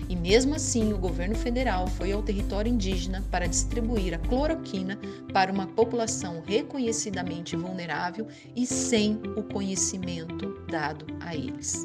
[0.08, 4.98] E mesmo assim, o governo federal foi ao território indígena para distribuir a cloroquina
[5.32, 11.84] para uma população reconhecidamente vulnerável e sem o conhecimento dado a eles.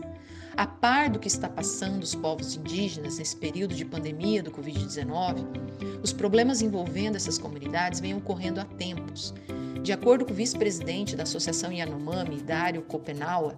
[0.55, 5.45] A par do que está passando os povos indígenas nesse período de pandemia do Covid-19,
[6.03, 9.33] os problemas envolvendo essas comunidades vêm ocorrendo há tempos
[9.81, 13.57] de acordo com o vice-presidente da Associação Yanomami, Dário Copenaua,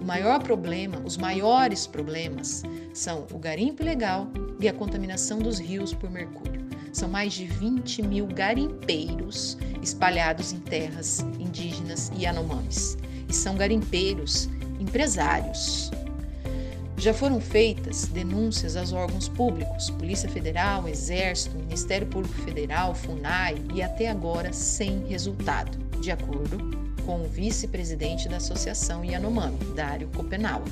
[0.00, 4.28] o maior problema, os maiores problemas, são o garimpo ilegal
[4.60, 6.62] e a contaminação dos rios por mercúrio.
[6.92, 12.98] São mais de 20 mil garimpeiros espalhados em terras indígenas e Yanomamis.
[13.28, 14.48] E são garimpeiros
[14.78, 15.90] empresários.
[16.96, 23.82] Já foram feitas denúncias aos órgãos públicos, Polícia Federal, Exército, Ministério Público Federal, FUNAI e
[23.82, 26.58] até agora sem resultado, de acordo
[27.04, 30.64] com o vice-presidente da Associação Yanomami, Dário Copenaua.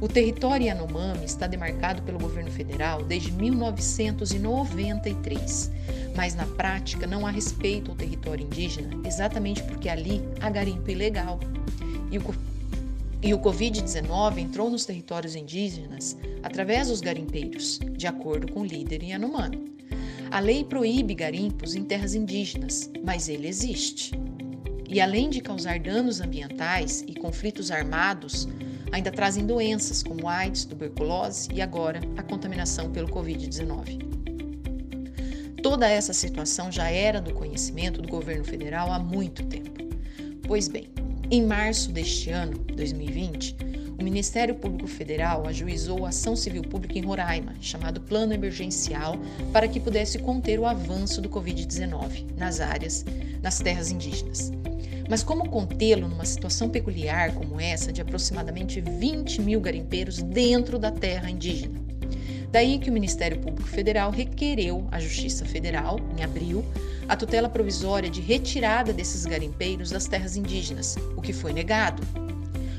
[0.00, 5.70] O território Yanomami está demarcado pelo governo federal desde 1993,
[6.16, 11.38] mas na prática não há respeito ao território indígena, exatamente porque ali há garimpo ilegal.
[12.10, 12.22] E o
[13.22, 19.02] e o Covid-19 entrou nos territórios indígenas através dos garimpeiros, de acordo com o líder
[19.02, 19.70] Yanomami.
[20.30, 24.12] A lei proíbe garimpos em terras indígenas, mas ele existe.
[24.88, 28.48] E além de causar danos ambientais e conflitos armados,
[28.90, 34.10] ainda trazem doenças como AIDS, tuberculose e agora a contaminação pelo Covid-19.
[35.62, 39.78] Toda essa situação já era do conhecimento do governo federal há muito tempo.
[40.46, 40.88] Pois bem,
[41.30, 43.56] em março deste ano, 2020,
[44.00, 49.16] o Ministério Público Federal ajuizou ação civil pública em Roraima, chamado Plano Emergencial,
[49.52, 53.04] para que pudesse conter o avanço do Covid-19 nas áreas,
[53.40, 54.50] nas terras indígenas.
[55.08, 60.90] Mas como contê-lo numa situação peculiar como essa de aproximadamente 20 mil garimpeiros dentro da
[60.90, 61.78] terra indígena?
[62.50, 66.64] Daí que o Ministério Público Federal requereu à Justiça Federal, em abril,
[67.10, 72.00] a tutela provisória de retirada desses garimpeiros das terras indígenas, o que foi negado.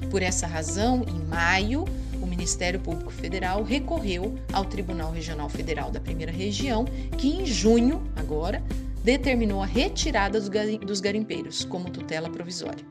[0.10, 1.84] Por essa razão, em maio,
[2.22, 6.86] o Ministério Público Federal recorreu ao Tribunal Regional Federal da Primeira Região,
[7.18, 8.64] que em junho, agora,
[9.04, 12.86] determinou a retirada dos garimpeiros como tutela provisória.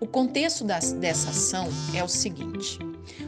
[0.00, 2.78] O contexto das, dessa ação é o seguinte: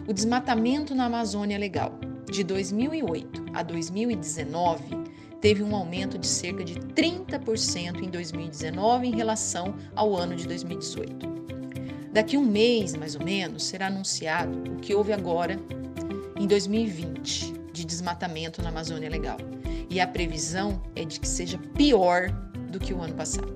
[0.09, 5.06] o desmatamento na Amazônia Legal, de 2008 a 2019,
[5.41, 11.37] teve um aumento de cerca de 30% em 2019 em relação ao ano de 2018.
[12.13, 15.59] Daqui um mês, mais ou menos, será anunciado o que houve agora
[16.39, 19.37] em 2020 de desmatamento na Amazônia Legal.
[19.91, 22.31] E a previsão é de que seja pior
[22.71, 23.55] do que o ano passado.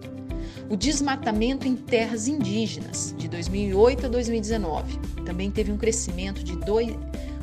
[0.68, 6.88] O desmatamento em terras indígenas de 2008 a 2019 também teve um crescimento de dois,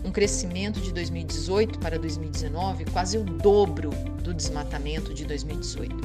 [0.04, 3.90] um crescimento de 2018 para 2019 quase o dobro
[4.24, 5.96] do desmatamento de 2018.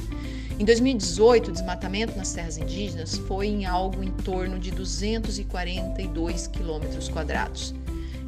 [0.59, 7.09] Em 2018, o desmatamento nas terras indígenas foi em algo em torno de 242 quilômetros
[7.09, 7.75] quadrados.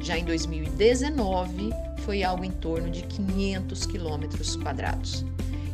[0.01, 5.25] Já em 2019, foi algo em torno de 500 quilômetros quadrados.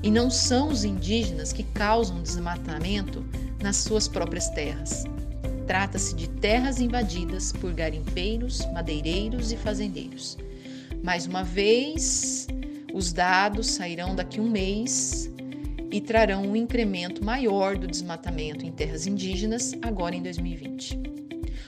[0.03, 3.25] E não são os indígenas que causam desmatamento
[3.61, 5.03] nas suas próprias terras.
[5.71, 10.37] Trata-se de terras invadidas por garimpeiros, madeireiros e fazendeiros.
[11.01, 12.45] Mais uma vez,
[12.93, 15.31] os dados sairão daqui um mês
[15.89, 20.99] e trarão um incremento maior do desmatamento em terras indígenas agora em 2020.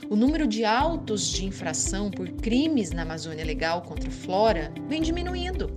[0.10, 5.02] O número de autos de infração por crimes na Amazônia Legal contra a flora vem
[5.02, 5.70] diminuindo.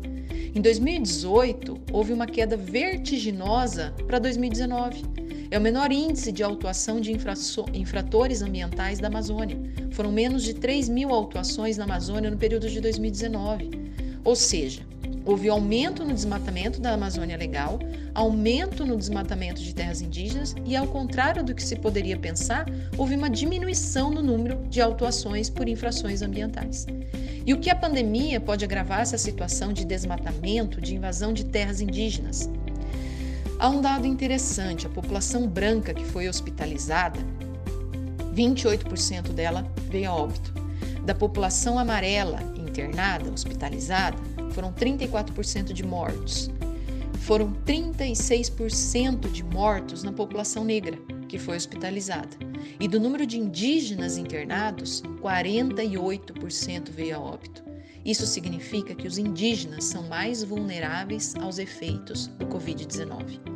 [0.52, 7.12] Em 2018, houve uma queda vertiginosa para 2019 é o menor índice de autuação de
[7.12, 9.58] infratores ambientais da Amazônia.
[9.92, 13.70] Foram menos de 3 mil autuações na Amazônia no período de 2019.
[14.24, 14.82] Ou seja,
[15.24, 17.78] houve aumento no desmatamento da Amazônia Legal,
[18.14, 22.66] aumento no desmatamento de terras indígenas e, ao contrário do que se poderia pensar,
[22.96, 26.86] houve uma diminuição no número de autuações por infrações ambientais.
[27.44, 31.80] E o que a pandemia pode agravar essa situação de desmatamento, de invasão de terras
[31.80, 32.50] indígenas?
[33.66, 37.18] Há um dado interessante: a população branca que foi hospitalizada,
[38.32, 40.54] 28% dela veio a óbito.
[41.02, 44.16] Da população amarela internada, hospitalizada,
[44.52, 46.48] foram 34% de mortos.
[47.22, 50.96] Foram 36% de mortos na população negra,
[51.28, 52.36] que foi hospitalizada.
[52.78, 57.64] E do número de indígenas internados, 48% veio a óbito.
[58.04, 63.55] Isso significa que os indígenas são mais vulneráveis aos efeitos do Covid-19.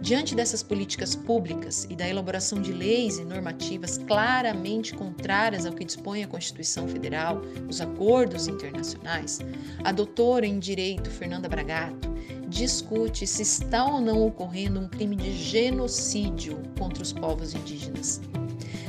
[0.00, 5.84] Diante dessas políticas públicas e da elaboração de leis e normativas claramente contrárias ao que
[5.84, 9.40] dispõe a Constituição Federal, os acordos internacionais,
[9.84, 12.08] a doutora em Direito Fernanda Bragato
[12.48, 18.20] discute se está ou não ocorrendo um crime de genocídio contra os povos indígenas.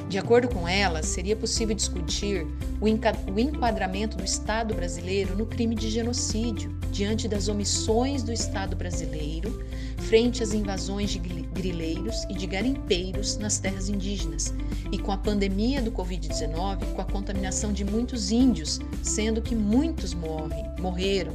[0.09, 2.45] De acordo com ela, seria possível discutir
[2.81, 9.63] o enquadramento do Estado brasileiro no crime de genocídio, diante das omissões do Estado brasileiro
[10.01, 14.53] frente às invasões de grileiros e de garimpeiros nas terras indígenas,
[14.91, 20.13] e com a pandemia do Covid-19, com a contaminação de muitos índios, sendo que muitos
[20.13, 21.33] morrem, morreram.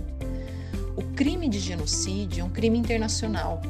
[0.97, 3.61] O crime de genocídio é um crime internacional,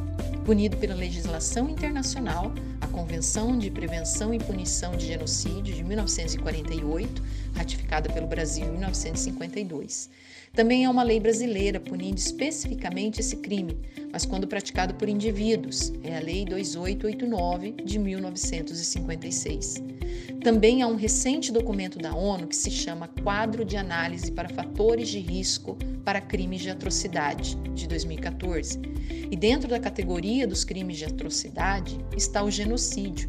[0.44, 2.52] punido pela legislação internacional
[2.96, 7.22] Convenção de Prevenção e Punição de Genocídio de 1948,
[7.54, 10.08] ratificada pelo Brasil em 1952.
[10.56, 13.78] Também há uma lei brasileira punindo especificamente esse crime,
[14.10, 19.74] mas quando praticado por indivíduos, é a Lei 2889 de 1956.
[20.42, 25.10] Também há um recente documento da ONU que se chama Quadro de Análise para Fatores
[25.10, 28.80] de Risco para Crimes de Atrocidade, de 2014.
[29.30, 33.28] E dentro da categoria dos crimes de atrocidade está o genocídio.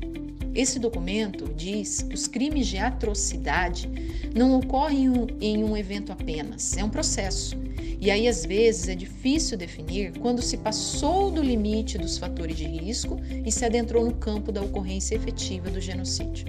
[0.53, 3.89] Esse documento diz que os crimes de atrocidade
[4.35, 5.07] não ocorrem
[5.39, 7.55] em um evento apenas, é um processo.
[7.99, 12.65] E aí, às vezes, é difícil definir quando se passou do limite dos fatores de
[12.65, 16.45] risco e se adentrou no campo da ocorrência efetiva do genocídio.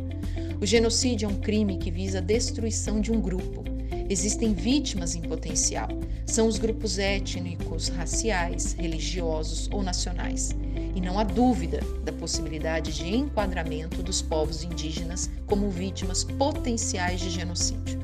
[0.61, 3.65] O genocídio é um crime que visa a destruição de um grupo.
[4.11, 5.89] Existem vítimas em potencial.
[6.27, 10.55] São os grupos étnicos, raciais, religiosos ou nacionais.
[10.95, 17.31] E não há dúvida da possibilidade de enquadramento dos povos indígenas como vítimas potenciais de
[17.31, 17.99] genocídio.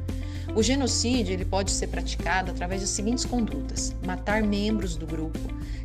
[0.55, 5.39] O genocídio ele pode ser praticado através das seguintes condutas: matar membros do grupo,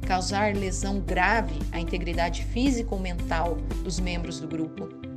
[0.05, 5.08] causar lesão grave à integridade física ou mental dos membros do grupo,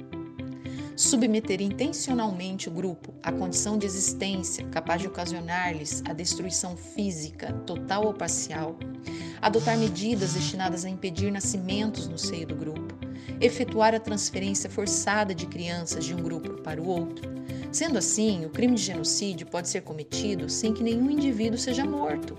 [0.96, 8.06] submeter intencionalmente o grupo à condição de existência capaz de ocasionar-lhes a destruição física, total
[8.06, 8.76] ou parcial,
[9.40, 12.94] adotar medidas destinadas a impedir nascimentos no seio do grupo,
[13.40, 17.32] efetuar a transferência forçada de crianças de um grupo para o outro.
[17.72, 22.36] Sendo assim, o crime de genocídio pode ser cometido sem que nenhum indivíduo seja morto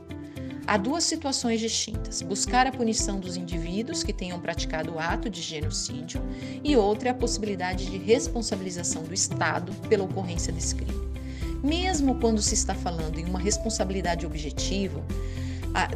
[0.66, 5.42] Há duas situações distintas: buscar a punição dos indivíduos que tenham praticado o ato de
[5.42, 6.22] genocídio,
[6.64, 11.04] e outra é a possibilidade de responsabilização do Estado pela ocorrência desse crime.
[11.64, 15.02] Mesmo quando se está falando em uma responsabilidade objetiva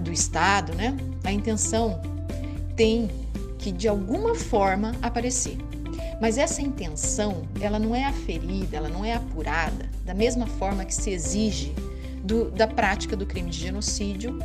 [0.02, 2.02] do Estado, né, a intenção
[2.76, 3.10] tem
[3.60, 5.58] que de alguma forma aparecer.
[6.20, 10.94] Mas essa intenção, ela não é aferida, ela não é apurada da mesma forma que
[10.94, 11.74] se exige
[12.28, 14.38] do, da prática do crime de genocídio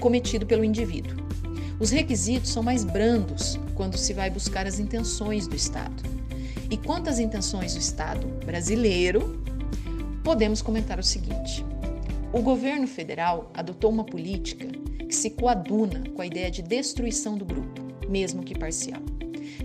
[0.00, 1.16] cometido pelo indivíduo.
[1.80, 6.02] Os requisitos são mais brandos quando se vai buscar as intenções do Estado.
[6.70, 9.42] E quanto às intenções do Estado brasileiro,
[10.22, 11.64] podemos comentar o seguinte:
[12.32, 17.44] o governo federal adotou uma política que se coaduna com a ideia de destruição do
[17.44, 19.00] grupo, mesmo que parcial.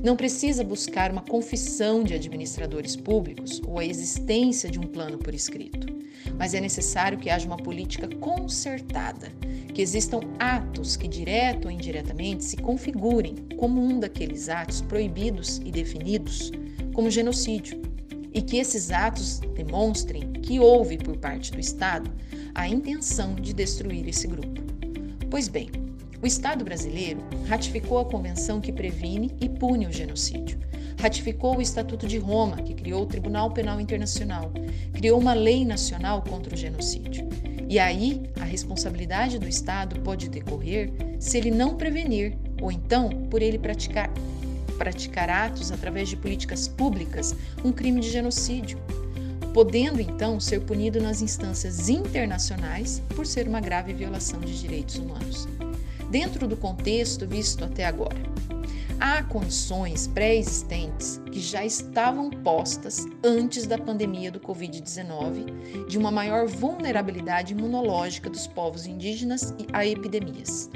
[0.01, 5.33] Não precisa buscar uma confissão de administradores públicos ou a existência de um plano por
[5.33, 5.98] escrito,
[6.39, 9.29] mas é necessário que haja uma política concertada
[9.73, 15.71] que existam atos que, direto ou indiretamente, se configurem como um daqueles atos proibidos e
[15.71, 16.51] definidos
[16.93, 17.81] como genocídio,
[18.33, 22.09] e que esses atos demonstrem que houve por parte do Estado
[22.55, 24.61] a intenção de destruir esse grupo.
[25.29, 25.69] Pois bem,
[26.21, 30.59] o Estado brasileiro ratificou a convenção que previne e pune o genocídio.
[30.99, 34.51] Ratificou o Estatuto de Roma, que criou o Tribunal Penal Internacional,
[34.93, 37.27] criou uma lei nacional contra o genocídio
[37.69, 43.43] e aí, a responsabilidade do Estado pode decorrer se ele não prevenir, ou então por
[43.43, 44.09] ele praticar,
[44.75, 48.79] praticar atos através de políticas públicas um crime de genocídio,
[49.53, 55.47] podendo então ser punido nas instâncias internacionais por ser uma grave violação de direitos humanos.
[56.09, 58.17] Dentro do contexto visto até agora,
[58.99, 66.47] há condições pré-existentes que já estavam postas antes da pandemia do Covid-19 de uma maior
[66.47, 70.69] vulnerabilidade imunológica dos povos indígenas a epidemias,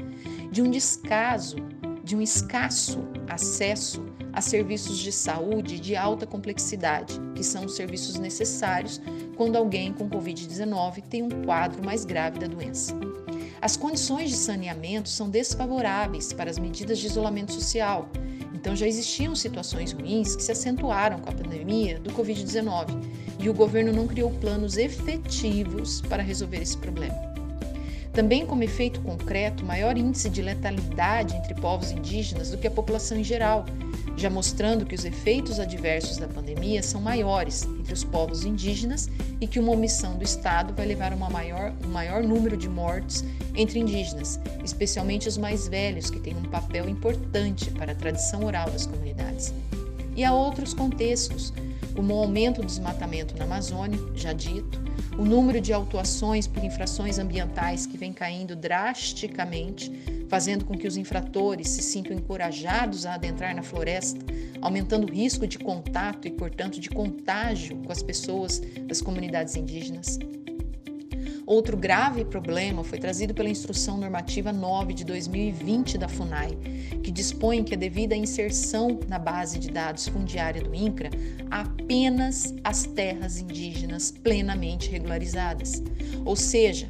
[0.52, 1.56] de um descaso,
[2.04, 8.18] de um escasso acesso a serviços de saúde de alta complexidade, que são os serviços
[8.18, 9.00] necessários
[9.36, 12.94] quando alguém com Covid-19 tem um quadro mais grave da doença.
[13.64, 18.10] As condições de saneamento são desfavoráveis para as medidas de isolamento social.
[18.52, 23.02] Então já existiam situações ruins que se acentuaram com a pandemia do Covid-19
[23.40, 27.33] e o governo não criou planos efetivos para resolver esse problema.
[28.14, 33.18] Também, como efeito concreto, maior índice de letalidade entre povos indígenas do que a população
[33.18, 33.66] em geral,
[34.16, 39.10] já mostrando que os efeitos adversos da pandemia são maiores entre os povos indígenas
[39.40, 43.24] e que uma omissão do Estado vai levar a maior, um maior número de mortes
[43.56, 48.70] entre indígenas, especialmente os mais velhos, que têm um papel importante para a tradição oral
[48.70, 49.52] das comunidades.
[50.14, 51.52] E há outros contextos,
[51.96, 54.83] como o aumento do desmatamento na Amazônia, já dito,
[55.18, 59.92] o número de autuações por infrações ambientais que vem caindo drasticamente,
[60.28, 64.24] fazendo com que os infratores se sintam encorajados a adentrar na floresta,
[64.60, 70.18] aumentando o risco de contato e, portanto, de contágio com as pessoas das comunidades indígenas.
[71.46, 76.56] Outro grave problema foi trazido pela Instrução Normativa 9 de 2020 da FUNAI,
[77.02, 81.10] que dispõe que a devida inserção na base de dados fundiária do INCRA
[81.50, 85.82] apenas as terras indígenas plenamente regularizadas,
[86.24, 86.88] ou seja,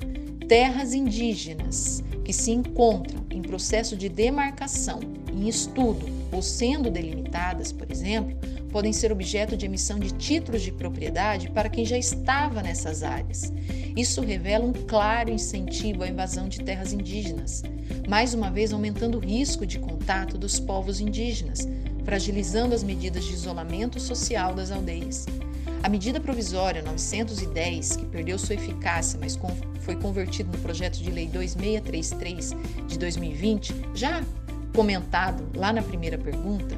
[0.48, 5.00] terras indígenas que se encontram em processo de demarcação,
[5.32, 8.36] em estudo ou sendo delimitadas, por exemplo,
[8.74, 13.52] podem ser objeto de emissão de títulos de propriedade para quem já estava nessas áreas.
[13.96, 17.62] Isso revela um claro incentivo à invasão de terras indígenas,
[18.08, 21.68] mais uma vez aumentando o risco de contato dos povos indígenas,
[22.04, 25.24] fragilizando as medidas de isolamento social das aldeias.
[25.80, 29.38] A medida provisória 910, que perdeu sua eficácia, mas
[29.82, 32.50] foi convertida no projeto de lei 2633
[32.88, 34.20] de 2020, já
[34.74, 36.76] comentado lá na primeira pergunta,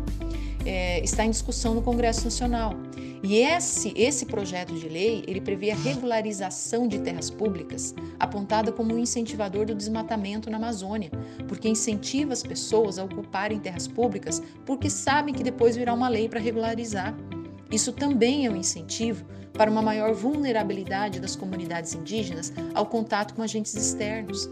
[0.66, 2.74] é, está em discussão no Congresso Nacional.
[3.22, 8.94] E esse, esse projeto de lei, ele prevê a regularização de terras públicas, apontada como
[8.94, 11.10] um incentivador do desmatamento na Amazônia,
[11.48, 16.28] porque incentiva as pessoas a ocuparem terras públicas porque sabem que depois virá uma lei
[16.28, 17.16] para regularizar.
[17.70, 23.42] Isso também é um incentivo para uma maior vulnerabilidade das comunidades indígenas ao contato com
[23.42, 24.48] agentes externos.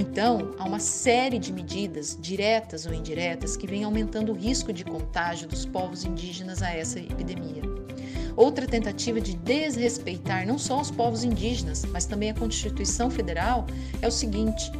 [0.00, 4.84] Então, há uma série de medidas, diretas ou indiretas, que vêm aumentando o risco de
[4.84, 7.62] contágio dos povos indígenas a essa epidemia.
[8.36, 13.66] Outra tentativa de desrespeitar não só os povos indígenas, mas também a Constituição Federal
[14.00, 14.70] é o seguinte: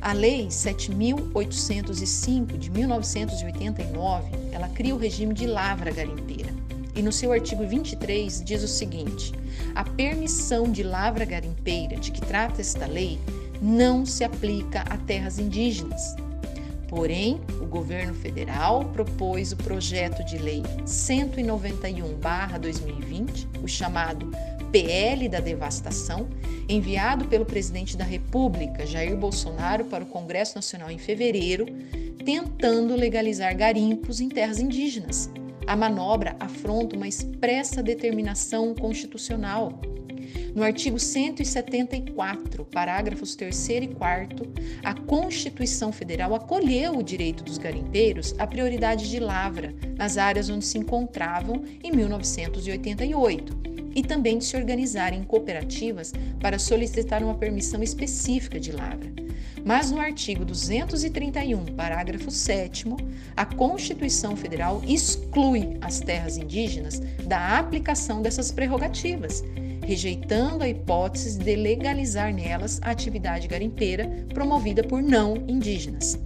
[0.00, 6.52] a Lei 7805 de 1989, ela cria o regime de lavra garimpeira.
[6.96, 9.32] E no seu artigo 23 diz o seguinte:
[9.76, 13.20] a permissão de lavra garimpeira de que trata esta lei
[13.60, 16.16] não se aplica a terras indígenas.
[16.88, 24.32] Porém, o governo federal propôs o projeto de lei 191/2020, o chamado
[24.72, 26.26] PL da devastação,
[26.68, 31.66] enviado pelo presidente da República, Jair Bolsonaro, para o Congresso Nacional em fevereiro,
[32.24, 35.30] tentando legalizar garimpos em terras indígenas.
[35.66, 39.78] A manobra afronta uma expressa determinação constitucional
[40.54, 44.52] no artigo 174, parágrafos 3 e 4,
[44.82, 50.64] a Constituição Federal acolheu o direito dos garimpeiros à prioridade de lavra nas áreas onde
[50.64, 53.56] se encontravam em 1988
[53.94, 59.12] e também de se organizarem em cooperativas para solicitar uma permissão específica de lavra.
[59.64, 62.86] Mas no artigo 231, parágrafo 7,
[63.36, 69.42] a Constituição Federal exclui as terras indígenas da aplicação dessas prerrogativas
[69.88, 76.18] rejeitando a hipótese de legalizar nelas a atividade garimpeira promovida por não indígenas.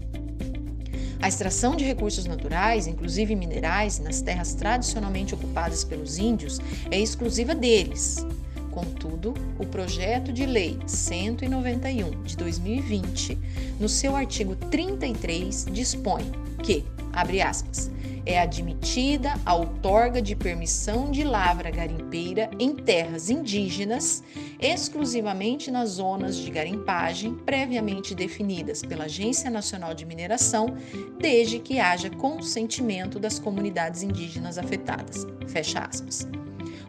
[1.21, 6.59] A extração de recursos naturais, inclusive minerais, nas terras tradicionalmente ocupadas pelos índios
[6.91, 8.27] é exclusiva deles.
[8.73, 13.39] Contudo, o projeto de lei 191 de 2020,
[13.79, 16.25] no seu artigo 33, dispõe
[16.65, 17.93] que, abre aspas,
[18.25, 24.23] é admitida a outorga de permissão de lavra garimpeira em terras indígenas,
[24.61, 30.77] exclusivamente nas zonas de garimpagem previamente definidas pela Agência Nacional de Mineração,
[31.19, 35.27] desde que haja consentimento das comunidades indígenas afetadas.
[35.49, 36.29] Fecha aspas.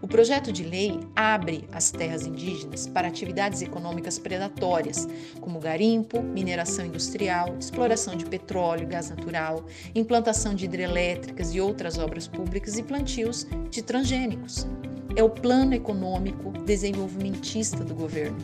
[0.03, 5.07] O projeto de lei abre as terras indígenas para atividades econômicas predatórias,
[5.39, 12.27] como garimpo, mineração industrial, exploração de petróleo, gás natural, implantação de hidrelétricas e outras obras
[12.27, 14.67] públicas e plantios de transgênicos.
[15.15, 18.37] É o plano econômico desenvolvimentista do governo,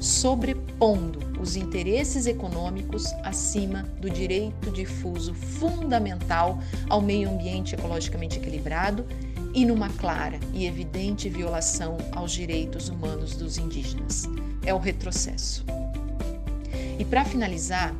[0.00, 6.58] sobrepondo os interesses econômicos acima do direito difuso fundamental
[6.88, 9.06] ao meio ambiente ecologicamente equilibrado
[9.54, 14.24] e numa clara e evidente violação aos direitos humanos dos indígenas.
[14.66, 15.64] É o retrocesso.
[16.98, 17.94] E para finalizar,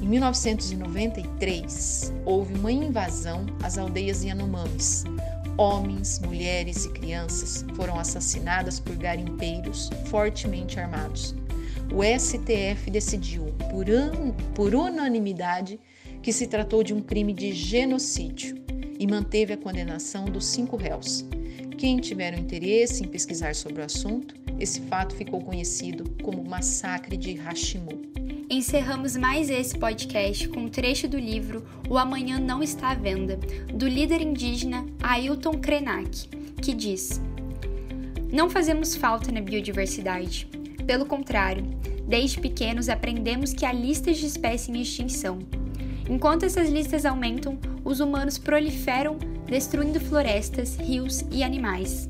[0.00, 5.02] em 1993 houve uma invasão às aldeias Yanomamis.
[5.58, 11.34] Homens, mulheres e crianças foram assassinadas por garimpeiros fortemente armados.
[11.92, 13.84] O STF decidiu, por,
[14.54, 15.78] por unanimidade,
[16.22, 18.61] que se tratou de um crime de genocídio
[19.02, 21.24] e manteve a condenação dos cinco réus.
[21.76, 27.16] Quem tiver um interesse em pesquisar sobre o assunto, esse fato ficou conhecido como Massacre
[27.16, 28.00] de Hashimu.
[28.48, 33.40] Encerramos mais esse podcast com um trecho do livro O Amanhã Não Está à Venda,
[33.74, 36.28] do líder indígena Ailton Krenak,
[36.62, 37.20] que diz:
[38.32, 40.46] Não fazemos falta na biodiversidade.
[40.86, 41.64] Pelo contrário,
[42.06, 45.40] desde pequenos aprendemos que há listas de espécies em extinção
[46.08, 52.08] Enquanto essas listas aumentam, os humanos proliferam, destruindo florestas, rios e animais.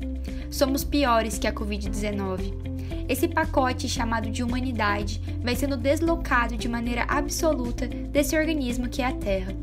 [0.49, 2.63] Somos piores que a Covid-19.
[3.09, 9.07] Esse pacote chamado de humanidade vai sendo deslocado de maneira absoluta desse organismo que é
[9.07, 9.53] a Terra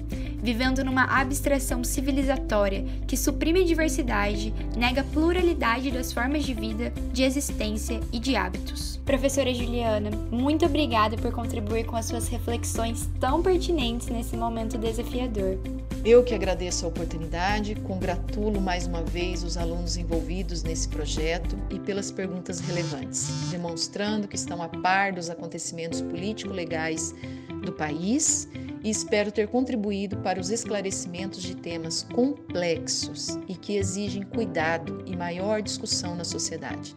[0.42, 6.92] vivendo numa abstração civilizatória que suprime a diversidade, nega a pluralidade das formas de vida,
[7.12, 8.98] de existência e de hábitos.
[9.04, 15.58] Professora Juliana, muito obrigada por contribuir com as suas reflexões tão pertinentes nesse momento desafiador.
[16.02, 21.78] Eu que agradeço a oportunidade, congratulo mais uma vez os alunos envolvidos nesse projeto e
[21.78, 27.14] pelas perguntas relevantes, demonstrando que estão a par dos acontecimentos político-legais
[27.62, 28.48] do país
[28.82, 35.14] e espero ter contribuído para os esclarecimentos de temas complexos e que exigem cuidado e
[35.14, 36.94] maior discussão na sociedade.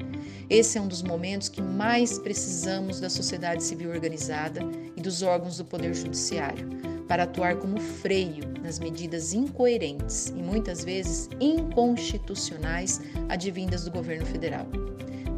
[0.49, 4.61] Esse é um dos momentos que mais precisamos da sociedade civil organizada
[4.95, 6.92] e dos órgãos do Poder Judiciário.
[7.07, 14.65] Para atuar como freio nas medidas incoerentes e muitas vezes inconstitucionais advindas do governo federal.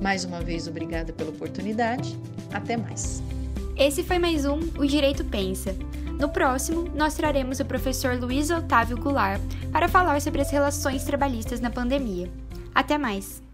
[0.01, 2.17] Mais uma vez, obrigada pela oportunidade.
[2.53, 3.21] Até mais.
[3.77, 5.75] Esse foi mais um O Direito Pensa.
[6.19, 9.41] No próximo, nós traremos o professor Luiz Otávio Goulart
[9.71, 12.29] para falar sobre as relações trabalhistas na pandemia.
[12.73, 13.44] Até mais!